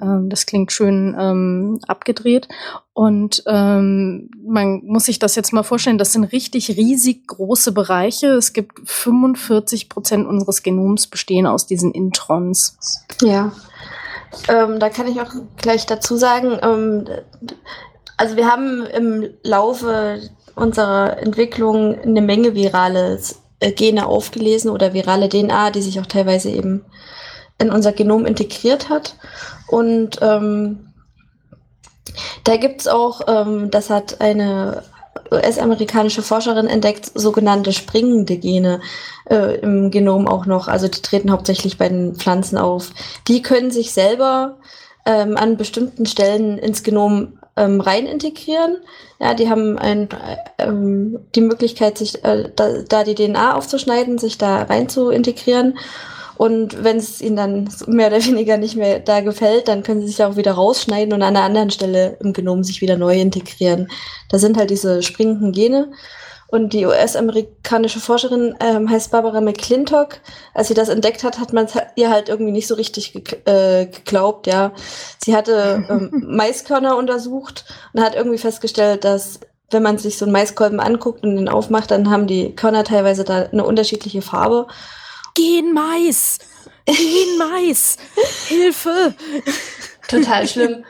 Ähm, 0.00 0.28
das 0.28 0.46
klingt 0.46 0.72
schön 0.72 1.16
ähm, 1.18 1.80
abgedreht. 1.86 2.48
Und 2.92 3.42
ähm, 3.46 4.30
man 4.44 4.82
muss 4.84 5.04
sich 5.04 5.18
das 5.18 5.34
jetzt 5.34 5.52
mal 5.52 5.62
vorstellen, 5.62 5.98
das 5.98 6.12
sind 6.12 6.24
richtig 6.24 6.76
riesig 6.76 7.26
große 7.26 7.72
Bereiche. 7.72 8.28
Es 8.28 8.52
gibt 8.52 8.88
45 8.88 9.88
Prozent 9.88 10.26
unseres 10.26 10.62
Genoms 10.62 11.06
bestehen 11.06 11.46
aus 11.46 11.66
diesen 11.66 11.92
Introns. 11.92 12.78
Ja. 13.20 13.52
Ähm, 14.48 14.78
da 14.78 14.88
kann 14.88 15.06
ich 15.06 15.20
auch 15.20 15.32
gleich 15.56 15.86
dazu 15.86 16.16
sagen, 16.16 16.58
ähm, 16.62 17.04
also 18.16 18.36
wir 18.36 18.46
haben 18.46 18.86
im 18.86 19.28
Laufe 19.42 20.20
unserer 20.54 21.18
Entwicklung 21.18 21.98
eine 22.00 22.22
Menge 22.22 22.54
virale 22.54 23.20
äh, 23.60 23.72
Gene 23.72 24.06
aufgelesen 24.06 24.70
oder 24.70 24.94
virale 24.94 25.28
DNA, 25.28 25.70
die 25.70 25.82
sich 25.82 26.00
auch 26.00 26.06
teilweise 26.06 26.50
eben 26.50 26.84
in 27.58 27.70
unser 27.70 27.92
Genom 27.92 28.26
integriert 28.26 28.88
hat. 28.88 29.16
Und 29.68 30.18
ähm, 30.20 30.92
da 32.44 32.56
gibt's 32.56 32.86
auch, 32.86 33.22
ähm, 33.26 33.70
das 33.70 33.90
hat 33.90 34.20
eine 34.20 34.82
US-amerikanische 35.32 36.22
Forscherin 36.22 36.66
entdeckt, 36.66 37.10
sogenannte 37.14 37.72
springende 37.72 38.36
Gene 38.36 38.80
äh, 39.30 39.58
im 39.60 39.90
Genom 39.90 40.28
auch 40.28 40.46
noch. 40.46 40.68
Also 40.68 40.88
die 40.88 41.02
treten 41.02 41.32
hauptsächlich 41.32 41.78
bei 41.78 41.88
den 41.88 42.14
Pflanzen 42.14 42.58
auf. 42.58 42.90
Die 43.28 43.42
können 43.42 43.70
sich 43.70 43.92
selber 43.92 44.56
ähm, 45.04 45.36
an 45.36 45.56
bestimmten 45.56 46.06
Stellen 46.06 46.58
ins 46.58 46.82
Genom 46.82 47.38
ähm, 47.56 47.80
rein 47.80 48.06
integrieren. 48.06 48.76
Ja, 49.18 49.34
die 49.34 49.48
haben 49.48 49.78
ein, 49.78 50.08
ähm, 50.58 51.18
die 51.34 51.40
Möglichkeit, 51.40 51.98
sich 51.98 52.22
äh, 52.24 52.50
da, 52.54 52.82
da 52.82 53.04
die 53.04 53.14
DNA 53.14 53.54
aufzuschneiden, 53.54 54.18
sich 54.18 54.38
da 54.38 54.62
rein 54.62 54.88
zu 54.88 55.08
integrieren. 55.08 55.78
Und 56.36 56.84
wenn 56.84 56.96
es 56.96 57.20
ihnen 57.20 57.36
dann 57.36 57.68
mehr 57.86 58.08
oder 58.08 58.24
weniger 58.24 58.56
nicht 58.56 58.76
mehr 58.76 59.00
da 59.00 59.20
gefällt, 59.20 59.68
dann 59.68 59.82
können 59.82 60.00
sie 60.02 60.08
sich 60.08 60.22
auch 60.22 60.36
wieder 60.36 60.52
rausschneiden 60.52 61.12
und 61.12 61.22
an 61.22 61.36
einer 61.36 61.44
anderen 61.44 61.70
Stelle 61.70 62.16
im 62.20 62.32
Genom 62.32 62.64
sich 62.64 62.80
wieder 62.80 62.96
neu 62.96 63.18
integrieren. 63.18 63.88
Da 64.28 64.38
sind 64.38 64.56
halt 64.56 64.70
diese 64.70 65.02
springenden 65.02 65.52
Gene. 65.52 65.90
Und 66.48 66.72
die 66.72 66.86
US-amerikanische 66.86 67.98
Forscherin 67.98 68.54
ähm, 68.60 68.88
heißt 68.88 69.10
Barbara 69.10 69.40
McClintock. 69.40 70.20
Als 70.54 70.68
sie 70.68 70.74
das 70.74 70.88
entdeckt 70.88 71.24
hat, 71.24 71.40
hat 71.40 71.52
man 71.52 71.66
ihr 71.96 72.08
halt 72.08 72.28
irgendwie 72.28 72.52
nicht 72.52 72.68
so 72.68 72.76
richtig 72.76 73.12
ge 73.12 73.22
äh, 73.46 73.86
geglaubt, 73.86 74.46
ja. 74.46 74.72
Sie 75.24 75.34
hatte 75.34 75.84
ähm, 75.90 76.24
Maiskörner 76.28 76.96
untersucht 76.96 77.64
und 77.92 78.00
hat 78.00 78.14
irgendwie 78.14 78.38
festgestellt, 78.38 79.04
dass 79.04 79.40
wenn 79.70 79.82
man 79.82 79.98
sich 79.98 80.18
so 80.18 80.24
einen 80.24 80.32
Maiskolben 80.32 80.78
anguckt 80.78 81.24
und 81.24 81.34
den 81.34 81.48
aufmacht, 81.48 81.90
dann 81.90 82.10
haben 82.10 82.28
die 82.28 82.54
Körner 82.54 82.84
teilweise 82.84 83.24
da 83.24 83.46
eine 83.46 83.64
unterschiedliche 83.64 84.22
Farbe. 84.22 84.68
Gen 85.36 85.72
Mais! 85.74 86.38
Gen 86.86 87.38
Mais! 87.38 87.96
Hilfe! 88.48 89.14
Total 90.08 90.46
schlimm. 90.46 90.84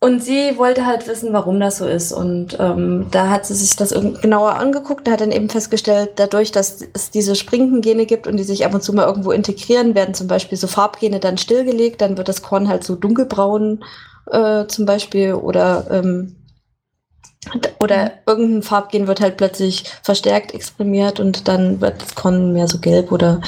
Und 0.00 0.22
sie 0.22 0.56
wollte 0.56 0.86
halt 0.86 1.08
wissen, 1.08 1.32
warum 1.32 1.58
das 1.58 1.78
so 1.78 1.86
ist. 1.86 2.12
Und 2.12 2.56
ähm, 2.60 3.06
da 3.10 3.30
hat 3.30 3.46
sie 3.46 3.54
sich 3.54 3.74
das 3.74 3.90
genauer 3.90 4.54
angeguckt. 4.54 5.06
Da 5.06 5.12
hat 5.12 5.20
dann 5.20 5.32
eben 5.32 5.48
festgestellt, 5.48 6.12
dadurch, 6.16 6.52
dass 6.52 6.78
es 6.92 7.10
diese 7.10 7.34
Springengene 7.34 8.06
gibt 8.06 8.28
und 8.28 8.36
die 8.36 8.44
sich 8.44 8.64
ab 8.64 8.74
und 8.74 8.82
zu 8.82 8.92
mal 8.92 9.06
irgendwo 9.06 9.32
integrieren, 9.32 9.96
werden 9.96 10.14
zum 10.14 10.28
Beispiel 10.28 10.56
so 10.56 10.68
Farbgene 10.68 11.18
dann 11.18 11.36
stillgelegt. 11.36 12.00
Dann 12.00 12.16
wird 12.16 12.28
das 12.28 12.42
Korn 12.42 12.68
halt 12.68 12.84
so 12.84 12.94
dunkelbraun 12.94 13.82
äh, 14.30 14.66
zum 14.66 14.86
Beispiel 14.86 15.34
oder 15.34 15.86
ähm, 15.90 16.36
oder 17.80 18.04
mhm. 18.04 18.10
irgendein 18.26 18.62
Farbgen 18.62 19.06
wird 19.06 19.20
halt 19.20 19.36
plötzlich 19.36 19.84
verstärkt 20.02 20.54
exprimiert 20.54 21.20
und 21.20 21.48
dann 21.48 21.80
wird 21.80 22.02
das 22.02 22.14
Korn 22.14 22.52
mehr 22.52 22.68
so 22.68 22.78
gelb 22.78 23.12
oder 23.12 23.40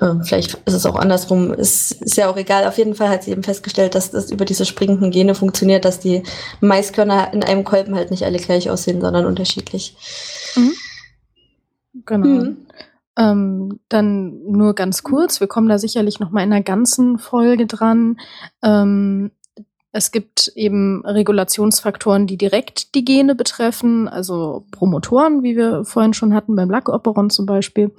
äh, 0.00 0.14
vielleicht 0.24 0.54
ist 0.66 0.74
es 0.74 0.86
auch 0.86 0.96
andersrum, 0.96 1.52
ist, 1.52 2.02
ist 2.02 2.16
ja 2.16 2.28
auch 2.28 2.36
egal. 2.36 2.66
Auf 2.66 2.78
jeden 2.78 2.94
Fall 2.94 3.08
hat 3.08 3.24
sie 3.24 3.30
eben 3.30 3.42
festgestellt, 3.42 3.94
dass 3.94 4.10
das 4.10 4.30
über 4.30 4.44
diese 4.44 4.64
springenden 4.64 5.10
Gene 5.10 5.34
funktioniert, 5.34 5.84
dass 5.84 6.00
die 6.00 6.22
Maiskörner 6.60 7.32
in 7.32 7.44
einem 7.44 7.64
Kolben 7.64 7.94
halt 7.94 8.10
nicht 8.10 8.24
alle 8.24 8.38
gleich 8.38 8.70
aussehen, 8.70 9.00
sondern 9.00 9.26
unterschiedlich. 9.26 9.96
Mhm. 10.56 10.72
Genau. 12.06 12.26
Mhm. 12.26 12.56
Ähm, 13.16 13.80
dann 13.88 14.42
nur 14.42 14.74
ganz 14.74 15.04
kurz, 15.04 15.38
wir 15.38 15.46
kommen 15.46 15.68
da 15.68 15.78
sicherlich 15.78 16.18
noch 16.18 16.30
mal 16.30 16.42
in 16.42 16.52
einer 16.52 16.64
ganzen 16.64 17.18
Folge 17.18 17.66
dran. 17.66 18.18
Ähm, 18.62 19.30
es 19.96 20.10
gibt 20.10 20.50
eben 20.56 21.06
Regulationsfaktoren, 21.06 22.26
die 22.26 22.36
direkt 22.36 22.96
die 22.96 23.04
Gene 23.04 23.36
betreffen, 23.36 24.08
also 24.08 24.64
Promotoren, 24.72 25.44
wie 25.44 25.56
wir 25.56 25.84
vorhin 25.84 26.14
schon 26.14 26.34
hatten, 26.34 26.56
beim 26.56 26.68
Lackoperon 26.68 27.30
zum 27.30 27.46
Beispiel. 27.46 27.92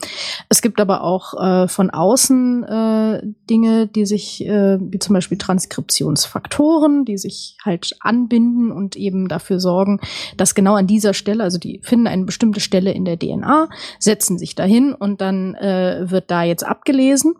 Es 0.49 0.61
gibt 0.61 0.81
aber 0.81 1.05
auch 1.05 1.33
äh, 1.41 1.69
von 1.69 1.89
außen 1.89 2.63
äh, 2.65 3.21
Dinge, 3.49 3.87
die 3.87 4.05
sich, 4.05 4.45
äh, 4.45 4.77
wie 4.81 4.99
zum 4.99 5.13
Beispiel 5.13 5.37
Transkriptionsfaktoren, 5.37 7.05
die 7.05 7.17
sich 7.17 7.55
halt 7.63 7.95
anbinden 8.01 8.73
und 8.73 8.97
eben 8.97 9.29
dafür 9.29 9.61
sorgen, 9.61 10.01
dass 10.35 10.53
genau 10.53 10.75
an 10.75 10.87
dieser 10.87 11.13
Stelle, 11.13 11.43
also 11.43 11.57
die 11.59 11.79
finden 11.81 12.07
eine 12.07 12.25
bestimmte 12.25 12.59
Stelle 12.59 12.91
in 12.91 13.05
der 13.05 13.17
DNA, 13.17 13.69
setzen 13.99 14.37
sich 14.37 14.53
dahin 14.53 14.93
und 14.93 15.21
dann 15.21 15.55
äh, 15.55 16.11
wird 16.11 16.29
da 16.29 16.43
jetzt 16.43 16.65
abgelesen. 16.65 17.35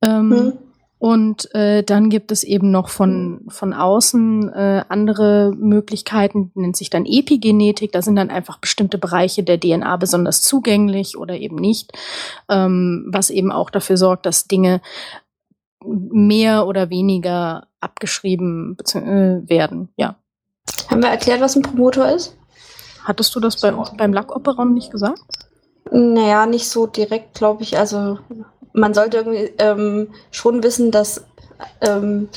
Ähm, 0.00 0.28
mhm. 0.28 0.52
Und 1.00 1.52
äh, 1.54 1.82
dann 1.82 2.10
gibt 2.10 2.30
es 2.30 2.44
eben 2.44 2.70
noch 2.70 2.90
von, 2.90 3.46
von 3.48 3.72
außen 3.72 4.50
äh, 4.50 4.84
andere 4.90 5.50
Möglichkeiten, 5.56 6.52
nennt 6.54 6.76
sich 6.76 6.90
dann 6.90 7.06
Epigenetik. 7.06 7.90
Da 7.92 8.02
sind 8.02 8.16
dann 8.16 8.28
einfach 8.28 8.58
bestimmte 8.58 8.98
Bereiche 8.98 9.42
der 9.42 9.58
DNA 9.58 9.96
besonders 9.96 10.42
zugänglich 10.42 11.16
oder 11.16 11.38
eben 11.38 11.56
nicht, 11.56 11.92
ähm, 12.50 13.08
was 13.10 13.30
eben 13.30 13.50
auch 13.50 13.70
dafür 13.70 13.96
sorgt, 13.96 14.26
dass 14.26 14.46
Dinge 14.46 14.82
mehr 15.82 16.66
oder 16.66 16.90
weniger 16.90 17.66
abgeschrieben 17.80 18.76
äh, 18.92 19.48
werden. 19.48 19.88
Ja. 19.96 20.16
Haben 20.90 21.02
wir 21.02 21.08
erklärt, 21.08 21.40
was 21.40 21.56
ein 21.56 21.62
Promotor 21.62 22.10
ist? 22.10 22.36
Hattest 23.04 23.34
du 23.34 23.40
das 23.40 23.58
bei, 23.58 23.70
beim 23.70 24.12
Lackoperon 24.12 24.74
nicht 24.74 24.90
gesagt? 24.90 25.22
Naja, 25.90 26.44
nicht 26.44 26.68
so 26.68 26.86
direkt, 26.86 27.32
glaube 27.32 27.62
ich. 27.62 27.78
Also 27.78 28.18
man 28.72 28.94
sollte 28.94 29.18
irgendwie 29.18 29.52
ähm, 29.58 30.08
schon 30.30 30.62
wissen, 30.62 30.90
dass 30.90 31.24
ähm, 31.80 32.28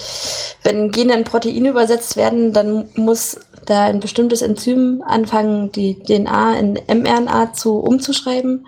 wenn 0.63 0.91
Gene 0.91 1.13
in 1.13 1.23
Proteine 1.23 1.69
übersetzt 1.69 2.15
werden, 2.15 2.53
dann 2.53 2.89
muss 2.95 3.39
da 3.65 3.85
ein 3.85 3.99
bestimmtes 3.99 4.41
Enzym 4.41 5.03
anfangen, 5.05 5.71
die 5.71 5.99
DNA 5.99 6.57
in 6.57 6.73
mRNA 6.87 7.53
zu 7.53 7.77
umzuschreiben. 7.77 8.67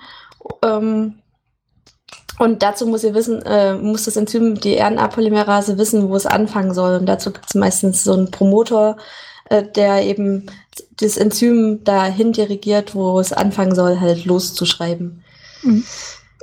Ähm, 0.63 1.15
und 2.38 2.63
dazu 2.63 2.86
muss 2.86 3.04
ihr 3.04 3.13
wissen, 3.13 3.41
äh, 3.43 3.75
muss 3.75 4.06
das 4.06 4.17
Enzym, 4.17 4.60
die 4.60 4.78
RNA-Polymerase 4.78 5.78
wissen, 5.78 6.10
wo 6.10 6.15
es 6.15 6.25
anfangen 6.25 6.73
soll. 6.73 6.97
Und 6.97 7.06
dazu 7.06 7.32
gibt 7.32 7.45
es 7.47 7.56
meistens 7.56 8.04
so 8.04 8.13
einen 8.13 8.32
Promoter, 8.32 8.97
äh, 9.49 9.63
der 9.63 10.04
eben 10.04 10.47
das 10.99 11.17
Enzym 11.17 11.84
dahin 11.84 12.34
dirigiert, 12.34 12.93
wo 12.93 13.19
es 13.19 13.32
anfangen 13.32 13.73
soll, 13.73 13.99
halt 13.99 14.25
loszuschreiben. 14.25 15.23
Mhm. 15.63 15.86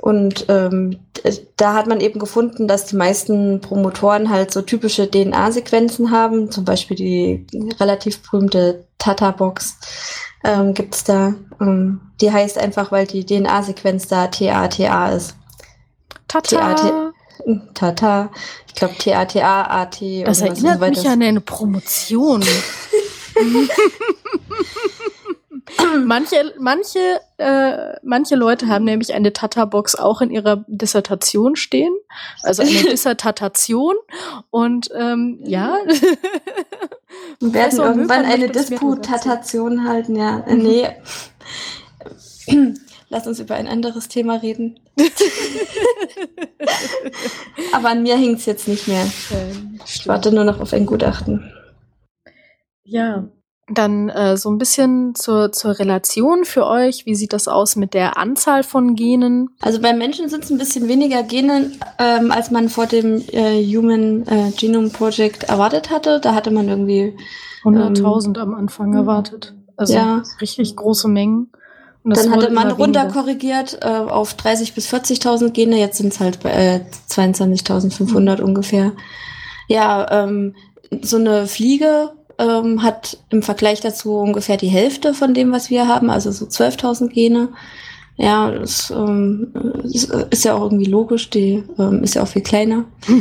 Und 0.03 0.47
ähm, 0.49 0.99
da 1.55 1.75
hat 1.75 1.87
man 1.87 2.01
eben 2.01 2.19
gefunden, 2.19 2.67
dass 2.67 2.87
die 2.87 2.97
meisten 2.97 3.61
Promotoren 3.61 4.29
halt 4.29 4.51
so 4.51 4.61
typische 4.61 5.09
DNA-Sequenzen 5.09 6.11
haben, 6.11 6.51
zum 6.51 6.65
Beispiel 6.65 6.97
die 6.97 7.47
relativ 7.79 8.21
berühmte 8.21 8.83
Tata-Box 8.97 9.77
ähm, 10.43 10.73
gibt 10.73 10.93
es 10.93 11.05
da. 11.05 11.35
Ähm, 11.61 12.01
die 12.19 12.29
heißt 12.29 12.57
einfach, 12.57 12.91
weil 12.91 13.07
die 13.07 13.25
DNA-Sequenz 13.25 14.09
da 14.09 14.27
TATA 14.27 15.13
ist. 15.13 15.37
Tata. 16.27 17.13
Tata. 17.73 18.29
Ich 18.67 18.75
glaube 18.75 18.95
TATA, 18.97 19.83
AT. 19.83 20.01
Das 20.25 20.41
erinnert 20.41 20.81
so 20.81 20.85
mich 20.85 21.07
an 21.07 21.21
eine 21.21 21.39
Promotion. 21.39 22.43
manche, 26.05 26.53
manche, 26.59 27.19
äh, 27.37 27.97
manche 28.03 28.35
Leute 28.35 28.67
haben 28.67 28.85
nämlich 28.85 29.13
eine 29.13 29.33
Tata-Box 29.33 29.95
auch 29.95 30.21
in 30.21 30.31
ihrer 30.31 30.63
Dissertation 30.67 31.55
stehen, 31.55 31.93
also 32.41 32.61
eine 32.63 32.71
Dissertation 32.91 33.95
und 34.49 34.89
ähm, 34.95 35.39
ja. 35.43 35.77
Wir 37.39 37.53
werden 37.53 37.79
irgendwann 37.79 38.25
eine 38.25 38.49
Disputation 38.49 39.87
halten, 39.87 40.15
ja. 40.15 40.39
Äh, 40.41 40.55
nee. 40.55 40.87
Lass 43.09 43.27
uns 43.27 43.39
über 43.39 43.53
ein 43.55 43.67
anderes 43.67 44.07
Thema 44.07 44.37
reden. 44.37 44.79
Aber 47.71 47.89
an 47.89 48.01
mir 48.01 48.17
hängt 48.17 48.39
es 48.39 48.47
jetzt 48.47 48.67
nicht 48.67 48.87
mehr. 48.87 49.05
Ich 49.85 50.07
warte 50.07 50.31
nur 50.31 50.45
noch 50.45 50.59
auf 50.59 50.73
ein 50.73 50.87
Gutachten. 50.87 51.53
Ja, 52.83 53.29
dann 53.69 54.09
äh, 54.09 54.35
so 54.35 54.49
ein 54.51 54.57
bisschen 54.57 55.15
zur, 55.15 55.51
zur 55.51 55.79
Relation 55.79 56.43
für 56.43 56.67
euch. 56.67 57.05
Wie 57.05 57.15
sieht 57.15 57.31
das 57.31 57.47
aus 57.47 57.75
mit 57.75 57.93
der 57.93 58.17
Anzahl 58.17 58.63
von 58.63 58.95
Genen? 58.95 59.49
Also 59.61 59.79
beim 59.79 59.97
Menschen 59.97 60.27
sind 60.27 60.43
es 60.43 60.51
ein 60.51 60.57
bisschen 60.57 60.87
weniger 60.87 61.23
Gene, 61.23 61.71
ähm, 61.97 62.31
als 62.31 62.51
man 62.51 62.67
vor 62.67 62.87
dem 62.87 63.23
äh, 63.31 63.63
Human 63.63 64.27
äh, 64.27 64.51
Genome 64.57 64.89
Project 64.89 65.43
erwartet 65.43 65.89
hatte. 65.89 66.19
Da 66.19 66.35
hatte 66.35 66.51
man 66.51 66.67
irgendwie 66.67 67.15
100.000 67.63 68.35
ähm, 68.35 68.41
am 68.41 68.53
Anfang 68.53 68.93
erwartet. 68.93 69.53
Also 69.77 69.93
ja. 69.93 70.23
richtig 70.41 70.75
große 70.75 71.07
Mengen. 71.07 71.51
Dann 72.03 72.31
hatte 72.31 72.51
man 72.51 72.69
runterkorrigiert 72.69 73.79
äh, 73.81 73.87
auf 73.87 74.35
30.000 74.35 74.75
bis 74.75 74.93
40.000 74.93 75.51
Gene. 75.51 75.79
Jetzt 75.79 75.97
sind 75.97 76.11
es 76.11 76.19
halt 76.19 76.41
bei 76.41 76.51
äh, 76.51 76.81
22.500 77.09 78.39
mhm. 78.39 78.43
ungefähr. 78.43 78.91
Ja, 79.69 80.25
ähm, 80.25 80.53
so 81.01 81.15
eine 81.15 81.47
Fliege 81.47 82.11
ähm, 82.37 82.83
hat 82.83 83.17
im 83.29 83.41
Vergleich 83.41 83.81
dazu 83.81 84.17
ungefähr 84.17 84.57
die 84.57 84.67
Hälfte 84.67 85.13
von 85.13 85.33
dem, 85.33 85.51
was 85.51 85.69
wir 85.69 85.87
haben, 85.87 86.09
also 86.09 86.31
so 86.31 86.45
12.000 86.45 87.09
Gene. 87.09 87.49
Ja, 88.15 88.51
das 88.51 88.91
ähm, 88.91 89.53
ist, 89.83 90.45
ja 90.45 90.53
auch 90.53 90.61
irgendwie 90.63 90.85
logisch, 90.85 91.29
die 91.31 91.63
ähm, 91.79 92.03
ist 92.03 92.13
ja 92.13 92.23
auch 92.23 92.27
viel 92.27 92.43
kleiner. 92.43 92.85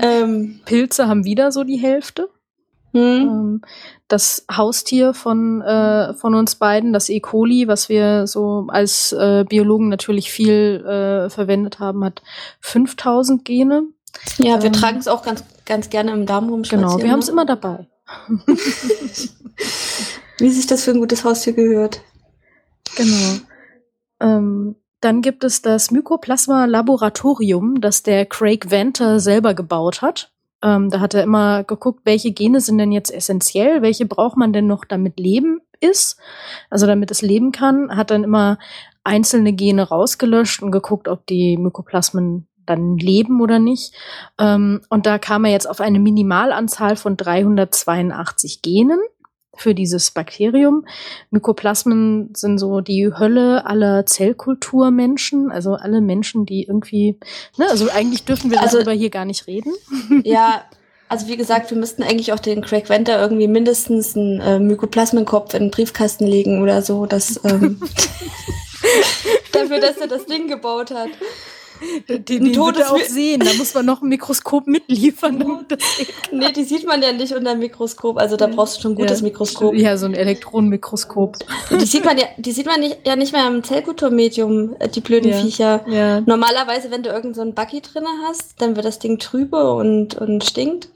ähm, 0.00 0.60
Pilze 0.64 1.08
haben 1.08 1.24
wieder 1.24 1.52
so 1.52 1.62
die 1.64 1.76
Hälfte. 1.76 2.30
Hm. 2.92 3.00
Ähm, 3.02 3.60
das 4.08 4.44
Haustier 4.54 5.14
von, 5.14 5.62
äh, 5.62 6.14
von 6.14 6.34
uns 6.34 6.56
beiden, 6.56 6.92
das 6.92 7.08
E. 7.08 7.20
coli, 7.20 7.68
was 7.68 7.88
wir 7.88 8.26
so 8.26 8.66
als 8.68 9.12
äh, 9.12 9.44
Biologen 9.48 9.88
natürlich 9.88 10.30
viel 10.30 10.84
äh, 10.86 11.30
verwendet 11.30 11.78
haben, 11.80 12.04
hat 12.04 12.22
5000 12.60 13.44
Gene. 13.44 13.84
Ja, 14.38 14.58
wir 14.58 14.66
ähm, 14.66 14.72
tragen 14.72 14.98
es 14.98 15.08
auch 15.08 15.22
ganz, 15.22 15.42
ganz 15.66 15.90
gerne 15.90 16.12
im 16.12 16.26
Darm 16.26 16.48
rum. 16.48 16.62
Genau, 16.62 16.98
wir 16.98 17.10
haben 17.10 17.20
es 17.20 17.28
immer 17.28 17.44
dabei. 17.44 17.88
Wie 20.38 20.50
sich 20.50 20.66
das 20.66 20.84
für 20.84 20.92
ein 20.92 21.00
gutes 21.00 21.24
Haustier 21.24 21.52
gehört. 21.52 22.00
Genau. 22.96 23.38
Ähm, 24.20 24.76
dann 25.00 25.22
gibt 25.22 25.44
es 25.44 25.62
das 25.62 25.90
Mykoplasma 25.90 26.66
Laboratorium, 26.66 27.80
das 27.80 28.02
der 28.02 28.26
Craig 28.26 28.70
Venter 28.70 29.18
selber 29.20 29.54
gebaut 29.54 30.02
hat. 30.02 30.32
Ähm, 30.62 30.90
da 30.90 31.00
hat 31.00 31.14
er 31.14 31.24
immer 31.24 31.64
geguckt, 31.64 32.02
welche 32.04 32.32
Gene 32.32 32.60
sind 32.60 32.78
denn 32.78 32.92
jetzt 32.92 33.12
essentiell, 33.12 33.82
welche 33.82 34.06
braucht 34.06 34.36
man 34.36 34.52
denn 34.52 34.68
noch, 34.68 34.84
damit 34.84 35.18
Leben 35.18 35.60
ist, 35.80 36.18
also 36.70 36.86
damit 36.86 37.10
es 37.10 37.20
leben 37.20 37.50
kann, 37.50 37.96
hat 37.96 38.12
dann 38.12 38.22
immer 38.22 38.58
einzelne 39.02 39.52
Gene 39.52 39.88
rausgelöscht 39.88 40.62
und 40.62 40.70
geguckt, 40.70 41.08
ob 41.08 41.26
die 41.26 41.56
Mykoplasmen 41.56 42.46
dann 42.76 42.98
leben 42.98 43.40
oder 43.40 43.58
nicht. 43.58 43.94
Ähm, 44.38 44.80
und 44.88 45.06
da 45.06 45.18
kam 45.18 45.44
er 45.44 45.52
jetzt 45.52 45.68
auf 45.68 45.80
eine 45.80 45.98
Minimalanzahl 45.98 46.96
von 46.96 47.16
382 47.16 48.62
Genen 48.62 48.98
für 49.54 49.74
dieses 49.74 50.10
Bakterium. 50.10 50.86
Mykoplasmen 51.30 52.30
sind 52.34 52.58
so 52.58 52.80
die 52.80 53.12
Hölle 53.16 53.66
aller 53.66 54.06
Zellkulturmenschen, 54.06 55.50
also 55.50 55.74
alle 55.74 56.00
Menschen, 56.00 56.46
die 56.46 56.64
irgendwie, 56.64 57.18
ne, 57.58 57.66
also 57.68 57.90
eigentlich 57.90 58.24
dürfen 58.24 58.50
wir 58.50 58.60
also, 58.60 58.78
darüber 58.78 58.92
hier 58.92 59.10
gar 59.10 59.24
nicht 59.24 59.46
reden. 59.46 59.72
Ja, 60.24 60.64
also 61.08 61.28
wie 61.28 61.36
gesagt, 61.36 61.70
wir 61.70 61.76
müssten 61.76 62.02
eigentlich 62.02 62.32
auch 62.32 62.38
den 62.38 62.62
Craig 62.62 62.88
Venter 62.88 63.20
irgendwie 63.20 63.48
mindestens 63.48 64.16
einen 64.16 64.40
äh, 64.40 64.58
Mykoplasmenkopf 64.58 65.52
in 65.52 65.64
den 65.64 65.70
Briefkasten 65.70 66.26
legen 66.26 66.62
oder 66.62 66.80
so, 66.80 67.04
dass 67.04 67.38
ähm, 67.44 67.80
dafür, 69.52 69.80
dass 69.80 69.98
er 69.98 70.08
das 70.08 70.26
Ding 70.26 70.48
gebaut 70.48 70.90
hat. 70.90 71.10
Den, 72.08 72.24
den 72.24 72.52
Todes 72.52 72.86
auch 72.88 72.98
sehen. 73.00 73.40
Da 73.40 73.52
muss 73.54 73.74
man 73.74 73.86
noch 73.86 74.02
ein 74.02 74.08
Mikroskop 74.08 74.66
mitliefern. 74.66 75.66
nee, 76.32 76.52
die 76.52 76.64
sieht 76.64 76.86
man 76.86 77.02
ja 77.02 77.12
nicht 77.12 77.32
unter 77.32 77.52
dem 77.52 77.60
Mikroskop. 77.60 78.18
Also 78.18 78.36
da 78.36 78.46
brauchst 78.46 78.76
du 78.76 78.82
schon 78.82 78.92
ein 78.92 78.96
gutes 78.96 79.20
ja, 79.20 79.24
Mikroskop. 79.24 79.74
Ja, 79.74 79.96
so 79.96 80.06
ein 80.06 80.14
Elektronenmikroskop. 80.14 81.38
Die 81.70 81.86
sieht 81.86 82.04
man 82.04 82.18
ja, 82.18 82.26
die 82.36 82.52
sieht 82.52 82.66
man 82.66 82.80
nicht, 82.80 82.98
ja 83.06 83.16
nicht 83.16 83.32
mehr 83.32 83.46
im 83.46 83.62
Zellkulturmedium, 83.62 84.76
äh, 84.78 84.88
die 84.88 85.00
blöden 85.00 85.30
ja, 85.30 85.38
Viecher. 85.38 85.84
Ja. 85.88 86.20
Normalerweise, 86.20 86.90
wenn 86.90 87.02
du 87.02 87.10
irgend 87.10 87.36
so 87.36 87.42
ein 87.42 87.54
Buggy 87.54 87.80
drinne 87.80 88.08
hast, 88.26 88.60
dann 88.60 88.76
wird 88.76 88.86
das 88.86 88.98
Ding 88.98 89.18
trübe 89.18 89.72
und, 89.74 90.14
und 90.16 90.44
stinkt. 90.44 90.88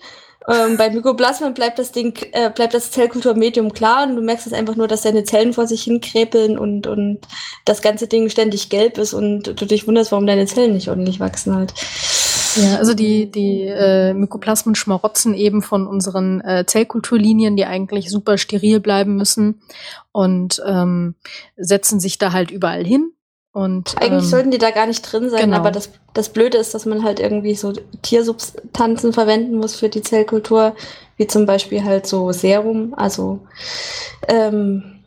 Ähm, 0.49 0.77
bei 0.77 0.91
Mykoplasmen 0.91 1.55
bleibt 1.55 1.79
das 1.79 1.91
Ding, 1.91 2.17
äh, 2.33 2.51
bleibt 2.51 2.75
das 2.75 2.93
Zellkulturmedium 2.93 3.73
klar 3.73 4.07
und 4.07 4.17
du 4.17 4.23
merkst 4.23 4.47
es 4.47 4.53
einfach 4.53 4.77
nur, 4.77 4.87
dass 4.87 5.03
deine 5.03 5.25
Zellen 5.25 5.53
vor 5.53 5.67
sich 5.67 5.83
hin 5.83 6.01
kräpeln 6.01 6.57
und, 6.57 6.87
und 6.87 7.19
das 7.65 7.83
ganze 7.83 8.07
Ding 8.07 8.29
ständig 8.29 8.69
gelb 8.69 8.97
ist 8.99 9.13
und 9.13 9.61
du 9.61 9.67
dich 9.67 9.89
wunderst, 9.89 10.13
warum 10.13 10.27
deine 10.27 10.47
Zellen 10.47 10.75
nicht 10.75 10.89
ordentlich 10.89 11.19
wachsen 11.19 11.55
halt. 11.55 11.75
Ja, 12.57 12.77
also 12.77 12.95
die, 12.95 13.31
die 13.31 13.63
äh, 13.65 14.15
Mykoplasmen 14.15 14.77
schmarotzen 14.77 15.35
eben 15.35 15.63
von 15.63 15.87
unseren 15.87 16.41
äh, 16.41 16.65
Zellkulturlinien, 16.65 17.57
die 17.57 17.67
eigentlich 17.67 18.09
super 18.09 18.39
steril 18.39 18.81
bleiben 18.81 19.17
müssen 19.17 19.61
und 20.13 20.63
ähm, 20.65 21.17
setzen 21.57 22.01
sich 22.01 22.19
da 22.19 22.33
halt 22.33 22.51
überall 22.51 22.85
hin 22.85 23.13
und, 23.57 23.97
Eigentlich 24.03 24.25
ähm, 24.25 24.29
sollten 24.29 24.51
die 24.51 24.59
da 24.59 24.71
gar 24.71 24.85
nicht 24.85 25.01
drin 25.01 25.31
sein, 25.31 25.47
genau. 25.47 25.57
aber 25.57 25.71
das, 25.71 25.89
das 26.13 26.29
Blöde 26.29 26.59
ist, 26.59 26.75
dass 26.75 26.85
man 26.85 27.03
halt 27.03 27.21
irgendwie 27.21 27.55
so 27.55 27.73
Tiersubstanzen 28.03 29.15
verwenden 29.15 29.57
muss 29.57 29.77
für 29.77 29.89
die 29.89 30.03
Zellkultur, 30.03 30.77
wie 31.17 31.27
zum 31.27 31.47
Beispiel 31.47 31.83
halt 31.83 32.07
so 32.07 32.33
Serum, 32.33 32.93
also 32.99 33.41
ähm, 34.29 35.01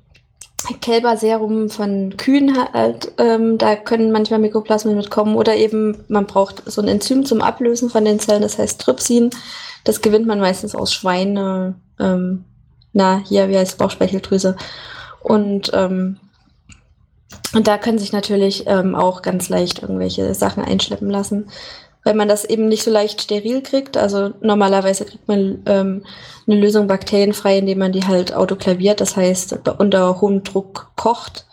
Kälberserum 0.81 1.69
von 1.69 2.17
Kühen 2.17 2.57
halt, 2.73 3.11
ähm, 3.19 3.59
da 3.59 3.75
können 3.75 4.11
manchmal 4.11 4.39
Mikroplasmen 4.39 4.95
mitkommen 4.95 5.35
oder 5.35 5.55
eben 5.55 6.03
man 6.07 6.25
braucht 6.25 6.63
so 6.65 6.81
ein 6.81 6.87
Enzym 6.87 7.25
zum 7.25 7.41
Ablösen 7.41 7.91
von 7.91 8.03
den 8.03 8.19
Zellen, 8.19 8.41
das 8.41 8.57
heißt 8.57 8.81
Trypsin. 8.81 9.29
Das 9.83 10.01
gewinnt 10.01 10.25
man 10.25 10.39
meistens 10.39 10.73
aus 10.73 10.91
Schweine, 10.91 11.75
ähm, 11.99 12.45
na, 12.93 13.21
hier, 13.23 13.47
wie 13.49 13.59
heißt 13.59 13.77
Bauchspeicheldrüse. 13.77 14.55
Und 15.21 15.69
ähm, 15.75 16.17
und 17.53 17.67
da 17.67 17.77
können 17.77 17.97
sich 17.97 18.11
natürlich 18.11 18.65
ähm, 18.67 18.95
auch 18.95 19.21
ganz 19.21 19.49
leicht 19.49 19.81
irgendwelche 19.81 20.33
Sachen 20.35 20.63
einschleppen 20.63 21.09
lassen, 21.09 21.49
weil 22.03 22.13
man 22.13 22.27
das 22.27 22.45
eben 22.45 22.67
nicht 22.67 22.83
so 22.83 22.91
leicht 22.91 23.21
steril 23.21 23.61
kriegt. 23.61 23.97
Also 23.97 24.31
normalerweise 24.41 25.05
kriegt 25.05 25.27
man 25.27 25.63
ähm, 25.65 26.03
eine 26.47 26.59
Lösung 26.59 26.87
bakterienfrei, 26.87 27.57
indem 27.57 27.79
man 27.79 27.91
die 27.91 28.05
halt 28.05 28.33
autoklaviert, 28.33 29.01
das 29.01 29.17
heißt 29.17 29.59
unter 29.79 30.21
hohem 30.21 30.43
Druck 30.43 30.91
kocht. 30.95 31.45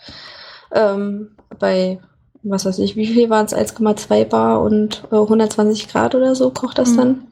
Ähm, 0.71 1.31
bei, 1.59 1.99
was 2.43 2.65
weiß 2.65 2.79
ich, 2.79 2.95
wie 2.95 3.07
viel 3.07 3.29
waren 3.29 3.45
es? 3.45 3.55
1,2 3.55 4.25
Bar 4.25 4.61
und 4.61 5.03
äh, 5.11 5.15
120 5.15 5.87
Grad 5.87 6.13
oder 6.13 6.35
so 6.35 6.51
kocht 6.51 6.77
das 6.77 6.91
mhm. 6.91 6.97
dann. 6.97 7.27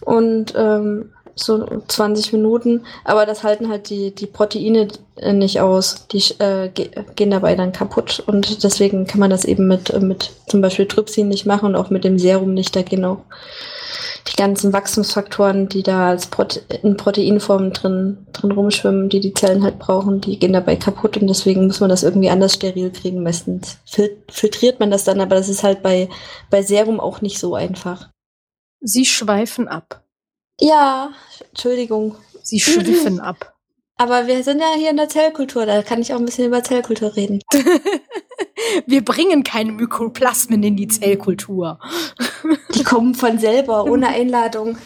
Und 0.00 0.54
ähm, 0.56 1.12
so 1.42 1.82
20 1.88 2.32
Minuten, 2.32 2.84
aber 3.04 3.26
das 3.26 3.42
halten 3.42 3.68
halt 3.68 3.90
die, 3.90 4.14
die 4.14 4.26
Proteine 4.26 4.88
äh, 5.16 5.32
nicht 5.32 5.60
aus. 5.60 6.06
Die 6.08 6.22
äh, 6.38 6.68
gehen 6.68 7.30
dabei 7.30 7.54
dann 7.54 7.72
kaputt 7.72 8.22
und 8.26 8.62
deswegen 8.62 9.06
kann 9.06 9.20
man 9.20 9.30
das 9.30 9.44
eben 9.44 9.66
mit, 9.66 9.98
mit 10.00 10.30
zum 10.46 10.60
Beispiel 10.60 10.86
Trypsin 10.86 11.28
nicht 11.28 11.46
machen 11.46 11.66
und 11.66 11.76
auch 11.76 11.90
mit 11.90 12.04
dem 12.04 12.18
Serum 12.18 12.54
nicht. 12.54 12.74
Da 12.76 12.82
gehen 12.82 13.04
auch 13.04 13.22
die 14.28 14.36
ganzen 14.36 14.72
Wachstumsfaktoren, 14.72 15.68
die 15.68 15.82
da 15.82 16.10
als 16.10 16.26
Prote 16.26 16.60
in 16.82 16.96
Proteinformen 16.96 17.72
drin, 17.72 18.26
drin 18.32 18.52
rumschwimmen, 18.52 19.08
die 19.08 19.20
die 19.20 19.34
Zellen 19.34 19.62
halt 19.62 19.78
brauchen, 19.78 20.20
die 20.20 20.38
gehen 20.38 20.52
dabei 20.52 20.76
kaputt 20.76 21.16
und 21.16 21.26
deswegen 21.26 21.66
muss 21.66 21.80
man 21.80 21.90
das 21.90 22.02
irgendwie 22.02 22.30
anders 22.30 22.54
steril 22.54 22.90
kriegen. 22.90 23.22
Meistens 23.22 23.78
fil 23.84 24.16
filtriert 24.28 24.80
man 24.80 24.90
das 24.90 25.04
dann, 25.04 25.20
aber 25.20 25.36
das 25.36 25.48
ist 25.48 25.62
halt 25.62 25.82
bei, 25.82 26.08
bei 26.50 26.62
Serum 26.62 27.00
auch 27.00 27.20
nicht 27.20 27.38
so 27.38 27.54
einfach. 27.54 28.08
Sie 28.80 29.04
schweifen 29.04 29.68
ab. 29.68 30.02
Ja, 30.60 31.12
Entschuldigung. 31.48 32.16
Sie 32.42 32.60
schwiffen 32.60 33.20
ab. 33.20 33.54
Aber 33.96 34.26
wir 34.26 34.42
sind 34.42 34.60
ja 34.60 34.72
hier 34.76 34.90
in 34.90 34.96
der 34.96 35.10
Zellkultur, 35.10 35.66
da 35.66 35.82
kann 35.82 36.00
ich 36.00 36.14
auch 36.14 36.18
ein 36.18 36.24
bisschen 36.24 36.46
über 36.46 36.64
Zellkultur 36.64 37.16
reden. 37.16 37.42
wir 38.86 39.04
bringen 39.04 39.44
keine 39.44 39.72
Mykoplasmen 39.72 40.62
in 40.62 40.76
die 40.76 40.88
Zellkultur. 40.88 41.78
Die 42.74 42.82
kommen 42.82 43.14
von 43.14 43.38
selber, 43.38 43.84
ohne 43.84 44.08
Einladung. 44.08 44.78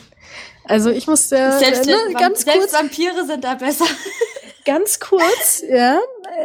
Also 0.65 0.91
ich 0.91 1.07
muss 1.07 1.31
ja 1.31 1.53
selbst, 1.59 1.87
ne, 1.87 1.97
ganz 2.19 2.43
selbst 2.43 2.73
kurz, 2.73 2.73
Vampire 2.73 3.25
sind 3.25 3.45
da 3.45 3.55
besser. 3.55 3.87
Ganz 4.65 4.99
kurz, 4.99 5.63
ja, 5.69 6.01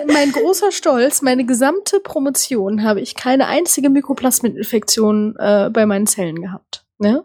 mein 0.05 0.33
großer 0.33 0.73
Stolz, 0.73 1.21
meine 1.21 1.45
gesamte 1.45 2.01
Promotion 2.01 2.83
habe 2.83 2.99
ich 2.99 3.15
keine 3.15 3.47
einzige 3.47 3.89
Mykoplasmeninfektion 3.89 5.37
äh, 5.39 5.69
bei 5.71 5.85
meinen 5.85 6.05
Zellen 6.05 6.41
gehabt. 6.41 6.83
Ne? 6.97 7.23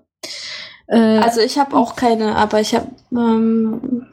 Äh, 0.86 1.18
also 1.18 1.40
ich 1.40 1.58
habe 1.58 1.76
auch 1.76 1.96
keine, 1.96 2.36
aber 2.36 2.60
ich 2.60 2.74
habe 2.74 2.88
ähm, 3.12 4.06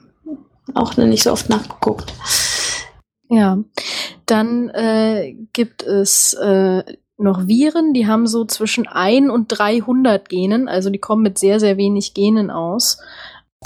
auch 0.73 0.95
nicht 0.97 1.23
so 1.23 1.31
oft 1.31 1.49
nachgeguckt. 1.49 2.13
Ja, 3.29 3.59
dann 4.25 4.69
äh, 4.69 5.35
gibt 5.53 5.83
es 5.83 6.33
äh, 6.33 6.83
noch 7.17 7.47
Viren, 7.47 7.93
die 7.93 8.07
haben 8.07 8.27
so 8.27 8.45
zwischen 8.45 8.87
1 8.87 9.29
und 9.29 9.47
300 9.47 10.27
Genen, 10.27 10.67
also 10.67 10.89
die 10.89 10.99
kommen 10.99 11.23
mit 11.23 11.37
sehr, 11.37 11.59
sehr 11.59 11.77
wenig 11.77 12.13
Genen 12.13 12.51
aus. 12.51 12.97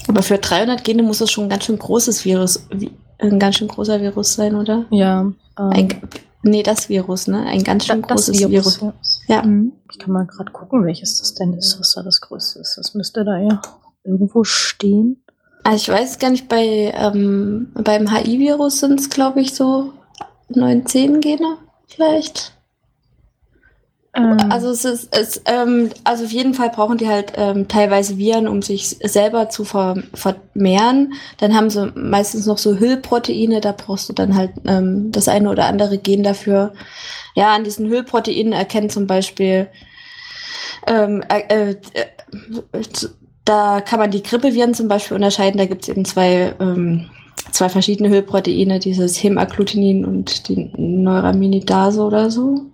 Aber 0.07 0.21
für 0.21 0.37
300 0.37 0.83
Gene 0.83 1.03
muss 1.03 1.21
es 1.21 1.31
schon 1.31 1.45
ein 1.45 1.49
ganz 1.49 1.65
schön 1.65 1.79
großes 1.79 2.25
Virus, 2.25 2.67
ein 3.19 3.39
ganz 3.39 3.55
schön 3.55 3.67
großer 3.67 4.01
Virus 4.01 4.33
sein, 4.33 4.55
oder? 4.55 4.85
Ja. 4.89 5.21
Ähm, 5.21 5.35
ein, 5.57 6.01
Nee, 6.47 6.61
das 6.61 6.89
Virus, 6.89 7.25
ne? 7.25 7.43
Ein 7.47 7.63
ganz 7.63 7.87
schön 7.87 8.03
das 8.03 8.09
großes 8.09 8.39
Virus. 8.47 8.79
Virus. 8.79 9.21
Ja. 9.27 9.41
Mhm. 9.41 9.73
Ich 9.91 9.97
kann 9.97 10.13
mal 10.13 10.27
gerade 10.27 10.51
gucken, 10.51 10.85
welches 10.85 11.17
das 11.17 11.33
denn 11.33 11.53
ist, 11.53 11.79
was 11.79 11.93
da 11.95 12.03
das 12.03 12.21
größte 12.21 12.59
ist. 12.59 12.77
Das 12.77 12.93
müsste 12.93 13.25
da 13.25 13.39
ja 13.39 13.61
irgendwo 14.03 14.43
stehen? 14.43 15.23
Also 15.63 15.77
ich 15.77 15.89
weiß 15.89 16.19
gar 16.19 16.29
nicht, 16.29 16.47
bei 16.47 16.93
ähm, 16.95 17.71
beim 17.73 18.15
HI-Virus 18.15 18.79
sind 18.79 18.99
es, 18.99 19.09
glaube 19.09 19.41
ich, 19.41 19.55
so 19.55 19.93
neun, 20.49 20.85
zehn 20.85 21.19
Gene 21.19 21.57
vielleicht. 21.87 22.54
Also 24.49 24.69
es 24.69 24.85
ist, 24.85 25.15
es, 25.15 25.41
ähm, 25.45 25.89
also 26.05 26.23
auf 26.23 26.31
jeden 26.31 26.53
Fall 26.53 26.69
brauchen 26.69 26.97
die 26.97 27.09
halt 27.09 27.33
ähm, 27.35 27.67
teilweise 27.67 28.17
Viren, 28.17 28.47
um 28.47 28.61
sich 28.61 28.97
selber 29.03 29.49
zu 29.49 29.65
ver 29.65 30.01
vermehren. 30.13 31.13
Dann 31.37 31.53
haben 31.53 31.69
sie 31.69 31.91
meistens 31.95 32.45
noch 32.45 32.57
so 32.57 32.79
Hüllproteine, 32.79 33.59
da 33.59 33.73
brauchst 33.73 34.07
du 34.07 34.13
dann 34.13 34.35
halt 34.35 34.51
ähm, 34.65 35.11
das 35.11 35.27
eine 35.27 35.49
oder 35.49 35.65
andere 35.65 35.97
Gen 35.97 36.23
dafür. 36.23 36.73
Ja, 37.35 37.53
an 37.53 37.65
diesen 37.65 37.89
Hüllproteinen 37.89 38.53
erkennt 38.53 38.93
zum 38.93 39.05
Beispiel 39.05 39.67
ähm, 40.87 41.23
äh, 41.29 41.71
äh, 41.71 41.75
da 43.43 43.81
kann 43.81 43.99
man 43.99 44.11
die 44.11 44.23
Grippeviren 44.23 44.73
zum 44.73 44.87
Beispiel 44.87 45.15
unterscheiden. 45.15 45.57
Da 45.57 45.65
gibt 45.65 45.83
es 45.83 45.89
eben 45.89 46.05
zwei, 46.05 46.53
ähm, 46.59 47.09
zwei 47.51 47.69
verschiedene 47.69 48.09
Hüllproteine, 48.09 48.79
dieses 48.79 49.21
Hemaggglutinin 49.21 50.05
und 50.05 50.47
die 50.47 50.71
Neuraminidase 50.77 52.01
oder 52.01 52.31
so. 52.31 52.71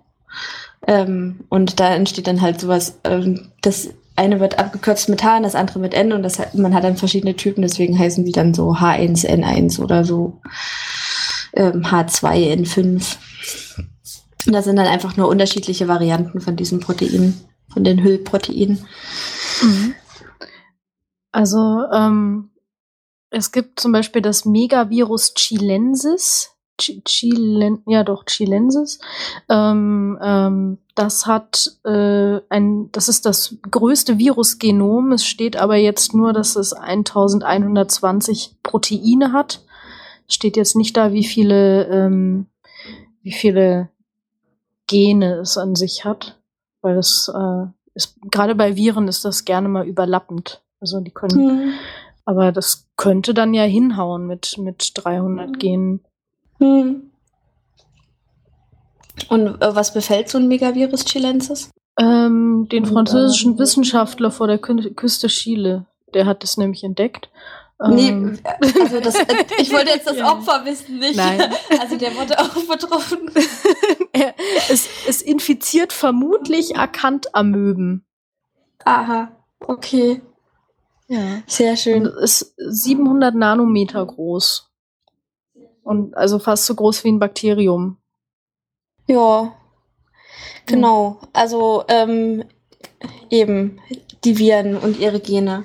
Ähm, 0.86 1.40
und 1.48 1.80
da 1.80 1.94
entsteht 1.94 2.26
dann 2.26 2.40
halt 2.40 2.60
sowas, 2.60 2.98
ähm, 3.04 3.52
das 3.60 3.90
eine 4.16 4.40
wird 4.40 4.58
abgekürzt 4.58 5.08
mit 5.08 5.24
H, 5.24 5.40
das 5.40 5.54
andere 5.54 5.78
mit 5.78 5.94
N 5.94 6.12
und 6.12 6.22
das 6.22 6.38
man 6.54 6.74
hat 6.74 6.84
dann 6.84 6.96
verschiedene 6.96 7.34
Typen, 7.34 7.62
deswegen 7.62 7.98
heißen 7.98 8.24
die 8.24 8.32
dann 8.32 8.52
so 8.52 8.72
H1N1 8.72 9.80
oder 9.80 10.04
so 10.04 10.40
ähm, 11.54 11.82
H2N5. 11.82 13.16
Und 14.46 14.52
das 14.52 14.64
sind 14.64 14.76
dann 14.76 14.86
einfach 14.86 15.16
nur 15.16 15.28
unterschiedliche 15.28 15.88
Varianten 15.88 16.40
von 16.40 16.56
diesen 16.56 16.80
Proteinen, 16.80 17.40
von 17.72 17.84
den 17.84 18.02
Hüllproteinen. 18.02 18.84
Mhm. 19.62 19.94
Also 21.30 21.84
ähm, 21.92 22.50
es 23.30 23.52
gibt 23.52 23.80
zum 23.80 23.92
Beispiel 23.92 24.20
das 24.20 24.44
Megavirus 24.44 25.34
Chilensis, 25.34 26.50
Chilen, 27.04 27.82
ja 27.86 28.04
doch, 28.04 28.24
Chilensis. 28.24 28.98
Ähm, 29.48 30.18
ähm, 30.22 30.78
das 30.94 31.26
hat 31.26 31.78
äh, 31.84 32.40
ein, 32.48 32.90
das 32.92 33.08
ist 33.08 33.24
das 33.24 33.56
größte 33.70 34.18
Virusgenom. 34.18 35.12
Es 35.12 35.24
steht 35.24 35.56
aber 35.56 35.76
jetzt 35.76 36.14
nur, 36.14 36.32
dass 36.32 36.56
es 36.56 36.72
1120 36.72 38.56
Proteine 38.62 39.32
hat. 39.32 39.64
Steht 40.28 40.56
jetzt 40.56 40.76
nicht 40.76 40.96
da, 40.96 41.12
wie 41.12 41.24
viele, 41.24 41.86
ähm, 41.86 42.46
wie 43.22 43.32
viele 43.32 43.88
Gene 44.86 45.36
es 45.36 45.56
an 45.56 45.74
sich 45.74 46.04
hat, 46.04 46.38
weil 46.82 46.96
das 46.96 47.32
äh, 47.34 47.66
ist 47.94 48.16
gerade 48.30 48.54
bei 48.54 48.76
Viren 48.76 49.08
ist 49.08 49.24
das 49.24 49.44
gerne 49.44 49.68
mal 49.68 49.86
überlappend. 49.86 50.62
Also 50.80 51.00
die 51.00 51.10
können, 51.10 51.66
mhm. 51.66 51.72
aber 52.24 52.52
das 52.52 52.88
könnte 52.96 53.34
dann 53.34 53.54
ja 53.54 53.62
hinhauen 53.62 54.26
mit 54.26 54.58
mit 54.58 54.92
300 54.94 55.48
mhm. 55.48 55.52
Genen. 55.58 56.00
Hm. 56.58 57.10
Und 59.28 59.62
äh, 59.62 59.74
was 59.74 59.92
befällt 59.94 60.28
so 60.28 60.38
ein 60.38 60.48
Megavirus 60.48 61.04
chilensis? 61.04 61.70
Ähm, 61.98 62.68
den 62.70 62.86
französischen 62.86 63.58
Wissenschaftler 63.58 64.30
vor 64.30 64.46
der 64.46 64.58
Kü 64.58 64.94
Küste 64.94 65.28
Chile. 65.28 65.86
Der 66.14 66.26
hat 66.26 66.42
es 66.44 66.56
nämlich 66.56 66.84
entdeckt. 66.84 67.30
Nee, 67.88 68.08
ähm. 68.08 68.38
also 68.80 69.00
das, 69.00 69.16
äh, 69.16 69.24
ich 69.58 69.72
wollte 69.72 69.90
jetzt 69.90 70.06
das 70.06 70.16
ja. 70.18 70.30
Opfer 70.30 70.64
wissen, 70.64 70.98
nicht? 70.98 71.16
Nein. 71.16 71.40
Also 71.80 71.96
der 71.96 72.14
wurde 72.14 72.38
auch 72.38 72.54
betroffen. 72.64 73.30
er, 74.12 74.34
es, 74.70 74.88
es 75.08 75.22
infiziert 75.22 75.92
vermutlich 75.92 76.76
Akantamöben. 76.76 78.04
Aha, 78.84 79.32
okay. 79.60 80.22
Ja. 81.08 81.42
Sehr 81.46 81.76
schön. 81.76 82.06
Und 82.06 82.14
ist 82.22 82.54
700 82.56 83.34
Nanometer 83.34 84.04
groß. 84.06 84.71
Und 85.82 86.16
also 86.16 86.38
fast 86.38 86.66
so 86.66 86.74
groß 86.74 87.04
wie 87.04 87.08
ein 87.08 87.18
Bakterium. 87.18 87.96
Ja, 89.06 89.52
genau. 90.66 91.18
Also 91.32 91.84
ähm, 91.88 92.44
eben 93.30 93.80
die 94.24 94.38
Viren 94.38 94.76
und 94.76 94.98
ihre 94.98 95.20
Gene. 95.20 95.64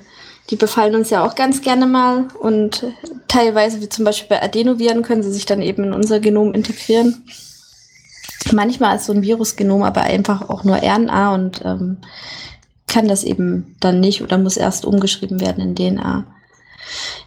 Die 0.50 0.56
befallen 0.56 0.94
uns 0.94 1.10
ja 1.10 1.26
auch 1.26 1.34
ganz 1.34 1.60
gerne 1.60 1.86
mal 1.86 2.28
und 2.40 2.84
teilweise, 3.28 3.82
wie 3.82 3.88
zum 3.88 4.06
Beispiel 4.06 4.28
bei 4.28 4.42
Adenoviren, 4.42 5.02
können 5.02 5.22
sie 5.22 5.32
sich 5.32 5.44
dann 5.44 5.60
eben 5.60 5.84
in 5.84 5.92
unser 5.92 6.20
Genom 6.20 6.54
integrieren. 6.54 7.22
Manchmal 8.52 8.96
ist 8.96 9.04
so 9.04 9.12
ein 9.12 9.22
Virusgenom 9.22 9.82
aber 9.82 10.02
einfach 10.02 10.48
auch 10.48 10.64
nur 10.64 10.76
RNA 10.76 11.34
und 11.34 11.62
ähm, 11.64 11.98
kann 12.86 13.08
das 13.08 13.24
eben 13.24 13.76
dann 13.80 14.00
nicht 14.00 14.22
oder 14.22 14.38
muss 14.38 14.56
erst 14.56 14.86
umgeschrieben 14.86 15.40
werden 15.40 15.62
in 15.62 15.76
DNA. 15.76 16.24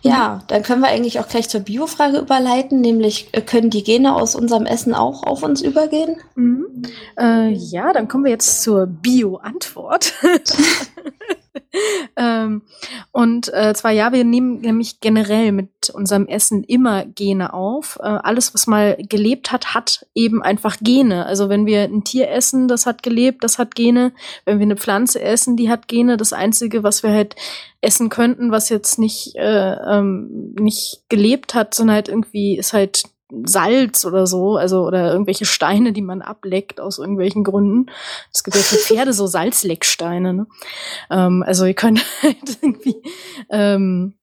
Ja, 0.02 0.44
dann 0.48 0.64
können 0.64 0.82
wir 0.82 0.90
eigentlich 0.90 1.20
auch 1.20 1.28
gleich 1.28 1.50
zur 1.50 1.62
Biofrage 1.62 2.18
überleiten, 2.18 2.82
nämlich 2.82 3.30
äh, 3.32 3.42
können 3.42 3.70
die 3.70 3.84
Gene 3.84 4.16
aus 4.16 4.36
unserem 4.36 4.66
Essen 4.66 4.94
auch 4.94 5.24
auf 5.24 5.44
uns 5.44 5.62
übergehen? 5.62 6.18
Mhm. 6.36 6.84
Äh, 7.20 7.50
ja, 7.52 7.94
dann 7.94 8.08
kommen 8.08 8.26
wir 8.26 8.32
jetzt 8.32 8.64
zur 8.64 8.88
Bio-Antwort. 8.88 10.14
ähm, 12.16 12.62
und 13.12 13.54
äh, 13.54 13.74
zwar 13.74 13.92
ja, 13.92 14.12
wir 14.14 14.24
nehmen 14.24 14.62
nämlich 14.62 15.00
generell 15.00 15.52
mit 15.52 15.90
unserem 15.94 16.28
Essen 16.28 16.64
immer 16.64 17.06
Gene 17.06 17.54
auf. 17.54 17.98
Äh, 18.02 18.08
alles, 18.08 18.54
was 18.54 18.68
mal 18.68 18.98
gelebt 19.10 19.52
hat, 19.52 19.74
hat 19.74 20.06
eben 20.16 20.42
einfach 20.42 20.78
Gene. 20.82 21.26
Also 21.26 21.50
wenn 21.50 21.66
wir 21.66 21.84
ein 21.84 22.04
Tier 22.04 22.30
essen, 22.30 22.68
das 22.68 22.86
hat 22.86 23.04
gelebt, 23.04 23.44
das 23.44 23.58
hat 23.58 23.76
Gene. 23.76 24.14
Wenn 24.46 24.60
wir 24.60 24.66
eine 24.66 24.78
Pflanze 24.78 25.22
essen, 25.22 25.58
die 25.58 25.70
hat 25.70 25.88
Gene. 25.88 26.18
Das 26.18 26.34
Einzige, 26.34 26.84
was 26.84 27.04
wir 27.04 27.12
halt 27.12 27.36
essen 27.82 28.10
könnten, 28.10 28.52
was 28.52 28.70
jetzt 28.70 29.00
nicht, 29.00 29.36
äh, 29.36 29.74
ähm, 29.74 30.56
nicht 30.60 31.04
gelebt 31.10 31.54
hat, 31.54 31.74
sondern 31.74 31.96
halt 31.96 32.10
irgendwie 32.10 32.58
ist 32.58 32.74
halt 32.74 33.04
Salz 33.46 34.06
oder 34.06 34.28
so, 34.28 34.58
also 34.58 34.86
oder 34.86 35.12
irgendwelche 35.12 35.46
Steine, 35.46 35.94
die 35.94 36.02
man 36.02 36.22
ableckt 36.22 36.80
aus 36.80 37.00
irgendwelchen 37.00 37.44
Gründen. 37.44 37.92
Es 38.34 38.44
gibt 38.44 38.58
ja 38.58 38.64
für 38.64 38.78
Pferde 38.78 39.14
so 39.14 39.28
Salzlecksteine. 39.28 40.34
Ne? 40.34 40.48
Ähm, 41.10 41.44
also 41.46 41.66
ihr 41.66 41.74
könnt 41.74 42.04
halt 42.22 42.58
irgendwie 42.62 42.96
ähm, 43.50 44.16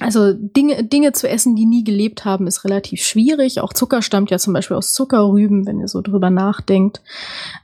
also 0.00 0.32
Dinge, 0.32 0.84
Dinge 0.84 1.12
zu 1.12 1.28
essen, 1.28 1.54
die 1.54 1.66
nie 1.66 1.84
gelebt 1.84 2.24
haben, 2.24 2.46
ist 2.46 2.64
relativ 2.64 3.02
schwierig. 3.02 3.60
Auch 3.60 3.72
Zucker 3.72 4.02
stammt 4.02 4.30
ja 4.30 4.38
zum 4.38 4.52
Beispiel 4.52 4.76
aus 4.76 4.92
Zuckerrüben, 4.92 5.66
wenn 5.66 5.80
ihr 5.80 5.88
so 5.88 6.02
drüber 6.02 6.30
nachdenkt. 6.30 7.00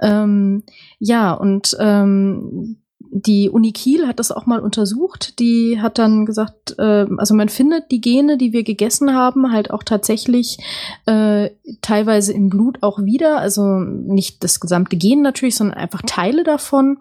Ähm, 0.01 0.62
ja, 0.99 1.33
und 1.33 1.77
ähm, 1.81 2.84
die 3.16 3.48
Uni 3.48 3.70
Kiel 3.70 4.09
hat 4.09 4.18
das 4.18 4.33
auch 4.33 4.44
mal 4.44 4.59
untersucht. 4.59 5.38
Die 5.38 5.81
hat 5.81 5.98
dann 5.98 6.27
gesagt, 6.27 6.74
äh, 6.79 7.07
also 7.16 7.33
man 7.37 7.48
findet 7.48 7.92
die 7.92 8.00
Gene, 8.00 8.37
die 8.37 8.53
wir 8.53 8.64
gegessen 8.64 9.14
haben, 9.14 9.53
halt 9.53 9.70
auch 9.70 9.85
tatsächlich 9.85 10.59
äh, 11.07 11.50
teilweise 11.81 12.33
im 12.33 12.50
Blut 12.50 12.83
auch 12.83 13.05
wieder. 13.05 13.38
Also 13.38 13.79
nicht 13.79 14.42
das 14.42 14.59
gesamte 14.59 14.96
Gen 14.96 15.22
natürlich, 15.22 15.55
sondern 15.55 15.79
einfach 15.79 16.03
Teile 16.05 16.42
davon. 16.42 16.98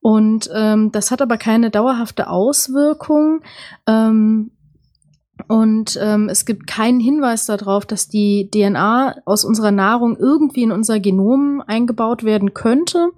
Und 0.00 0.48
ähm, 0.54 0.92
das 0.92 1.10
hat 1.10 1.22
aber 1.22 1.38
keine 1.38 1.70
dauerhafte 1.70 2.30
Auswirkung. 2.30 3.40
Ähm, 3.88 4.52
und 5.48 5.98
ähm, 6.00 6.28
es 6.28 6.44
gibt 6.44 6.66
keinen 6.66 7.00
Hinweis 7.00 7.46
darauf, 7.46 7.86
dass 7.86 8.08
die 8.08 8.50
DNA 8.50 9.16
aus 9.24 9.44
unserer 9.44 9.70
Nahrung 9.70 10.16
irgendwie 10.18 10.62
in 10.62 10.72
unser 10.72 11.00
Genom 11.00 11.62
eingebaut 11.66 12.22
werden 12.22 12.52
könnte. 12.52 13.08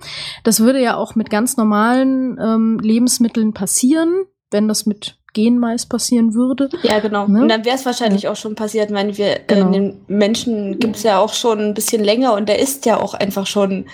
Das 0.44 0.60
würde 0.60 0.80
ja 0.80 0.96
auch 0.96 1.16
mit 1.16 1.28
ganz 1.28 1.56
normalen 1.56 2.38
ähm, 2.40 2.78
Lebensmitteln 2.80 3.52
passieren, 3.52 4.26
wenn 4.52 4.68
das 4.68 4.86
mit 4.86 5.18
Genmais 5.32 5.86
passieren 5.86 6.34
würde. 6.34 6.70
Ja, 6.82 7.00
genau. 7.00 7.26
Ne? 7.26 7.42
Und 7.42 7.48
dann 7.48 7.64
wäre 7.64 7.76
es 7.76 7.86
wahrscheinlich 7.86 8.22
ja. 8.22 8.30
auch 8.30 8.36
schon 8.36 8.54
passiert. 8.54 8.86
Ich 8.86 8.94
meine, 8.94 9.16
wir, 9.16 9.40
genau. 9.46 9.68
äh, 9.68 9.72
den 9.72 10.00
Menschen 10.06 10.78
gibt 10.78 10.96
es 10.96 11.02
ja 11.02 11.18
auch 11.18 11.32
schon 11.32 11.58
ein 11.58 11.74
bisschen 11.74 12.02
länger 12.02 12.34
und 12.34 12.48
der 12.48 12.60
ist 12.60 12.86
ja 12.86 13.00
auch 13.00 13.14
einfach 13.14 13.46
schon 13.46 13.86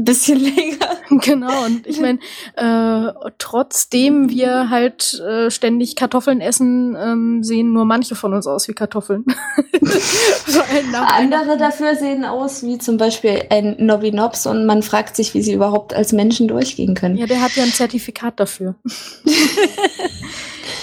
ein 0.00 0.04
bisschen 0.04 0.40
länger. 0.54 0.96
Genau, 1.10 1.64
und 1.66 1.86
ich 1.86 2.00
meine, 2.00 2.18
äh, 2.56 3.12
trotzdem 3.38 4.28
wir 4.28 4.70
halt 4.70 5.14
äh, 5.20 5.50
ständig 5.50 5.96
Kartoffeln 5.96 6.40
essen, 6.40 6.96
ähm, 6.98 7.42
sehen 7.42 7.72
nur 7.72 7.84
manche 7.84 8.14
von 8.14 8.32
uns 8.34 8.46
aus 8.46 8.68
wie 8.68 8.72
Kartoffeln. 8.72 9.24
Andere 10.94 11.56
dafür 11.58 11.96
sehen 11.96 12.24
aus 12.24 12.62
wie 12.62 12.78
zum 12.78 12.96
Beispiel 12.96 13.44
ein 13.50 13.76
Nobinops 13.78 14.46
und 14.46 14.66
man 14.66 14.82
fragt 14.82 15.16
sich, 15.16 15.34
wie 15.34 15.42
sie 15.42 15.52
überhaupt 15.52 15.94
als 15.94 16.12
Menschen 16.12 16.48
durchgehen 16.48 16.94
können. 16.94 17.16
Ja, 17.16 17.26
der 17.26 17.42
hat 17.42 17.56
ja 17.56 17.64
ein 17.64 17.72
Zertifikat 17.72 18.38
dafür. 18.40 18.76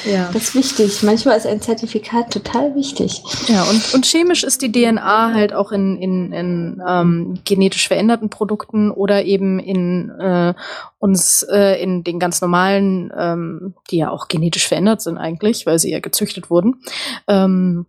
Ja. 0.05 0.29
Das 0.33 0.43
ist 0.43 0.55
wichtig. 0.55 1.03
Manchmal 1.03 1.37
ist 1.37 1.47
ein 1.47 1.61
Zertifikat 1.61 2.31
total 2.31 2.75
wichtig. 2.75 3.21
Ja, 3.47 3.63
und, 3.63 3.93
und 3.93 4.05
chemisch 4.05 4.43
ist 4.43 4.61
die 4.61 4.71
DNA 4.71 5.33
halt 5.33 5.53
auch 5.53 5.71
in, 5.71 5.97
in, 5.97 6.31
in 6.31 6.81
ähm, 6.87 7.39
genetisch 7.45 7.87
veränderten 7.87 8.29
Produkten 8.29 8.91
oder 8.91 9.23
eben 9.25 9.59
in 9.59 10.09
äh, 10.09 10.53
uns 10.99 11.43
äh, 11.43 11.81
in 11.81 12.03
den 12.03 12.19
ganz 12.19 12.41
normalen, 12.41 13.11
ähm, 13.17 13.73
die 13.89 13.97
ja 13.97 14.11
auch 14.11 14.27
genetisch 14.27 14.67
verändert 14.67 15.01
sind 15.01 15.17
eigentlich, 15.17 15.65
weil 15.65 15.79
sie 15.79 15.91
ja 15.91 15.99
gezüchtet 15.99 16.49
wurden. 16.49 16.81
Ähm, 17.27 17.85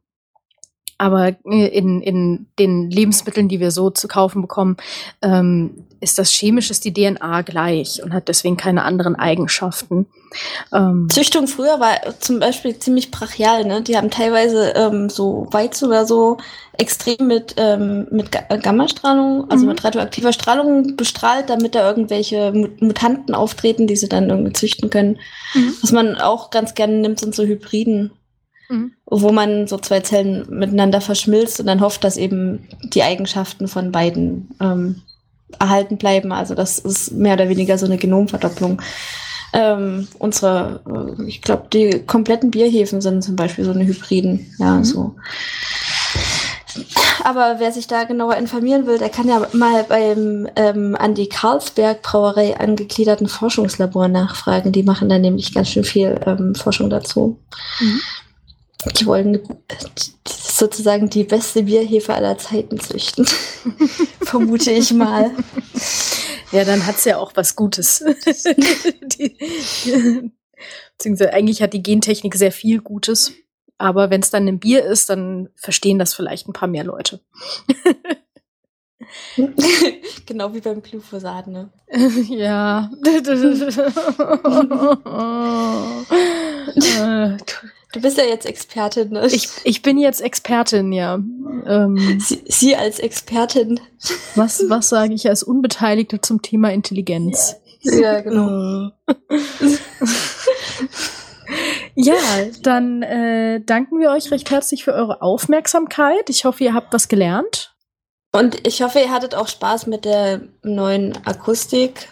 aber 0.98 1.36
in, 1.44 2.02
in 2.02 2.46
den 2.58 2.90
Lebensmitteln, 2.90 3.48
die 3.48 3.60
wir 3.60 3.70
so 3.70 3.90
zu 3.90 4.08
kaufen 4.08 4.42
bekommen, 4.42 4.76
ähm, 5.22 5.84
ist 6.00 6.18
das 6.18 6.32
chemisch 6.32 6.70
ist 6.70 6.84
die 6.84 6.92
DNA 6.92 7.42
gleich 7.42 8.02
und 8.02 8.12
hat 8.12 8.28
deswegen 8.28 8.56
keine 8.56 8.84
anderen 8.84 9.16
Eigenschaften. 9.16 10.06
Ähm, 10.72 11.08
Züchtung 11.10 11.46
früher 11.46 11.80
war 11.80 12.18
zum 12.20 12.38
Beispiel 12.38 12.78
ziemlich 12.78 13.10
brachial, 13.10 13.64
ne? 13.64 13.82
Die 13.82 13.96
haben 13.96 14.10
teilweise 14.10 14.74
ähm, 14.76 15.08
so 15.08 15.46
Weizen 15.50 15.88
oder 15.88 16.06
so 16.06 16.38
extrem 16.74 17.26
mit, 17.26 17.54
ähm, 17.56 18.06
mit 18.10 18.30
Gammastrahlung, 18.62 19.50
also 19.50 19.64
mhm. 19.64 19.70
mit 19.70 19.84
radioaktiver 19.84 20.32
Strahlung 20.32 20.96
bestrahlt, 20.96 21.50
damit 21.50 21.74
da 21.74 21.88
irgendwelche 21.88 22.52
Mutanten 22.52 23.34
auftreten, 23.34 23.86
die 23.86 23.96
sie 23.96 24.08
dann 24.08 24.30
irgendwie 24.30 24.52
züchten 24.52 24.90
können. 24.90 25.18
Mhm. 25.54 25.74
Was 25.80 25.92
man 25.92 26.16
auch 26.16 26.50
ganz 26.50 26.74
gerne 26.74 26.94
nimmt, 26.94 27.18
sind 27.18 27.34
so 27.34 27.44
Hybriden. 27.44 28.12
Mhm. 28.68 28.92
Wo 29.06 29.32
man 29.32 29.66
so 29.66 29.78
zwei 29.78 30.00
Zellen 30.00 30.46
miteinander 30.50 31.00
verschmilzt 31.00 31.60
und 31.60 31.66
dann 31.66 31.80
hofft, 31.80 32.04
dass 32.04 32.16
eben 32.16 32.68
die 32.82 33.02
Eigenschaften 33.02 33.68
von 33.68 33.92
beiden 33.92 34.50
ähm, 34.60 35.02
erhalten 35.58 35.96
bleiben. 35.96 36.32
Also 36.32 36.54
das 36.54 36.78
ist 36.78 37.12
mehr 37.12 37.34
oder 37.34 37.48
weniger 37.48 37.78
so 37.78 37.86
eine 37.86 37.96
Genomverdopplung. 37.96 38.82
Ähm, 39.54 40.08
unsere, 40.18 40.80
äh, 41.18 41.22
ich 41.24 41.40
glaube, 41.40 41.68
die 41.72 42.02
kompletten 42.06 42.50
Bierhefen 42.50 43.00
sind 43.00 43.24
zum 43.24 43.36
Beispiel 43.36 43.64
so 43.64 43.70
eine 43.70 43.86
Hybriden. 43.86 44.54
Ja, 44.58 44.74
mhm. 44.74 44.84
so. 44.84 45.14
Aber 47.24 47.56
wer 47.58 47.72
sich 47.72 47.86
da 47.86 48.04
genauer 48.04 48.36
informieren 48.36 48.86
will, 48.86 48.98
der 48.98 49.08
kann 49.08 49.28
ja 49.28 49.46
mal 49.52 49.84
beim 49.84 50.48
ähm, 50.54 50.96
an 50.96 51.14
die 51.14 51.28
Karlsberg 51.28 52.02
Brauerei 52.02 52.58
angegliederten 52.58 53.26
Forschungslabor 53.26 54.08
nachfragen. 54.08 54.72
Die 54.72 54.82
machen 54.82 55.08
da 55.08 55.18
nämlich 55.18 55.52
ganz 55.52 55.70
schön 55.70 55.84
viel 55.84 56.20
ähm, 56.26 56.54
Forschung 56.54 56.90
dazu. 56.90 57.38
Mhm. 57.80 58.00
Die 58.96 59.06
wollen 59.06 59.40
sozusagen 60.26 61.10
die 61.10 61.24
beste 61.24 61.64
Bierhefe 61.64 62.14
aller 62.14 62.38
Zeiten 62.38 62.78
züchten. 62.78 63.26
Vermute 64.20 64.70
ich 64.70 64.92
mal. 64.92 65.32
Ja, 66.52 66.64
dann 66.64 66.86
hat's 66.86 67.04
ja 67.04 67.18
auch 67.18 67.32
was 67.34 67.56
Gutes. 67.56 68.04
die, 69.02 69.36
beziehungsweise 70.96 71.32
eigentlich 71.32 71.60
hat 71.62 71.72
die 71.72 71.82
Gentechnik 71.82 72.34
sehr 72.34 72.52
viel 72.52 72.80
Gutes. 72.80 73.32
Aber 73.78 74.10
wenn 74.10 74.20
es 74.20 74.30
dann 74.30 74.48
ein 74.48 74.58
Bier 74.58 74.84
ist, 74.84 75.08
dann 75.08 75.50
verstehen 75.54 75.98
das 75.98 76.14
vielleicht 76.14 76.48
ein 76.48 76.52
paar 76.52 76.68
mehr 76.68 76.84
Leute. 76.84 77.20
genau 80.26 80.52
wie 80.52 80.60
beim 80.60 80.82
Glyphosat, 80.82 81.46
ne? 81.46 81.70
ja. 82.28 82.90
Du 87.92 88.02
bist 88.02 88.18
ja 88.18 88.24
jetzt 88.24 88.44
Expertin, 88.44 89.10
ne? 89.10 89.26
Ich, 89.28 89.48
ich 89.64 89.82
bin 89.82 89.96
jetzt 89.98 90.20
Expertin, 90.20 90.92
ja. 90.92 91.14
Ähm, 91.66 92.18
sie, 92.20 92.42
sie, 92.46 92.76
als 92.76 92.98
Expertin. 92.98 93.80
Was, 94.34 94.62
was 94.68 94.90
sage 94.90 95.14
ich 95.14 95.26
als 95.28 95.42
Unbeteiligte 95.42 96.20
zum 96.20 96.42
Thema 96.42 96.70
Intelligenz? 96.70 97.56
Ja, 97.80 98.20
genau. 98.20 98.90
ja, 101.94 102.14
dann 102.62 103.02
äh, 103.02 103.60
danken 103.64 104.00
wir 104.00 104.10
euch 104.10 104.30
recht 104.30 104.50
herzlich 104.50 104.84
für 104.84 104.92
eure 104.92 105.22
Aufmerksamkeit. 105.22 106.28
Ich 106.28 106.44
hoffe, 106.44 106.64
ihr 106.64 106.74
habt 106.74 106.92
was 106.92 107.08
gelernt. 107.08 107.74
Und 108.32 108.66
ich 108.66 108.82
hoffe, 108.82 108.98
ihr 108.98 109.10
hattet 109.10 109.34
auch 109.34 109.48
Spaß 109.48 109.86
mit 109.86 110.04
der 110.04 110.42
neuen 110.62 111.16
Akustik 111.24 112.10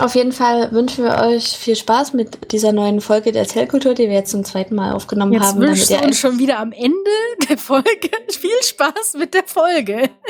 auf 0.00 0.14
jeden 0.14 0.32
Fall 0.32 0.72
wünschen 0.72 1.04
wir 1.04 1.18
euch 1.18 1.56
viel 1.58 1.76
Spaß 1.76 2.12
mit 2.12 2.52
dieser 2.52 2.72
neuen 2.72 3.00
Folge 3.00 3.32
der 3.32 3.42
Erzählkultur, 3.42 3.94
die 3.94 4.08
wir 4.08 4.14
jetzt 4.14 4.30
zum 4.30 4.44
zweiten 4.44 4.74
Mal 4.74 4.92
aufgenommen 4.92 5.32
jetzt 5.32 5.42
haben. 5.44 5.62
Jetzt 5.62 5.70
wünschen 5.70 6.00
wir 6.00 6.06
uns 6.06 6.18
schon 6.18 6.38
wieder 6.38 6.58
am 6.58 6.72
Ende 6.72 7.10
der 7.48 7.58
Folge 7.58 8.10
viel 8.28 8.62
Spaß 8.62 9.14
mit 9.14 9.34
der 9.34 9.44
Folge. 9.44 10.10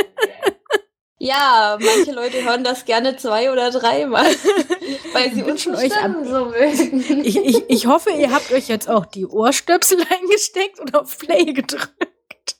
Ja, 1.25 1.79
manche 1.81 2.11
Leute 2.11 2.43
hören 2.43 2.65
das 2.65 2.85
gerne 2.85 3.17
zwei 3.17 3.53
oder 3.53 3.71
dreimal, 3.71 4.27
weil 5.13 5.33
sie 5.33 5.45
uns 5.45 5.65
euch 5.69 5.97
an 5.97 6.25
so 6.25 6.47
mögen. 6.47 7.23
Ich, 7.25 7.37
ich, 7.37 7.63
ich 7.69 7.87
hoffe, 7.87 8.11
ihr 8.11 8.33
habt 8.33 8.51
euch 8.51 8.67
jetzt 8.67 8.91
auch 8.91 9.07
die 9.07 9.25
Ohrstöpsel 9.25 9.99
eingesteckt 10.11 10.81
und 10.81 10.97
auf 10.97 11.17
Play 11.19 11.45
gedrückt. 11.45 12.57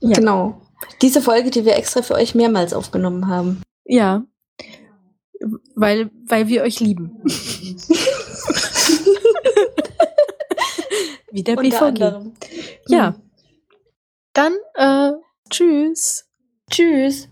ja. 0.00 0.12
Genau. 0.12 0.60
Diese 1.02 1.20
Folge, 1.22 1.50
die 1.50 1.64
wir 1.64 1.76
extra 1.76 2.02
für 2.02 2.14
euch 2.14 2.34
mehrmals 2.34 2.72
aufgenommen 2.72 3.28
haben. 3.28 3.62
Ja. 3.84 4.24
Weil, 5.74 6.10
weil 6.26 6.48
wir 6.48 6.62
euch 6.62 6.80
lieben. 6.80 7.22
Wie 11.30 11.42
der 11.42 11.58
Unter 11.58 11.70
BVG. 11.70 11.82
Anderem. 11.82 12.32
Ja. 12.88 13.14
Dann, 14.32 14.54
äh, 14.74 15.12
tschüss. 15.50 16.24
Tschüss. 16.70 17.28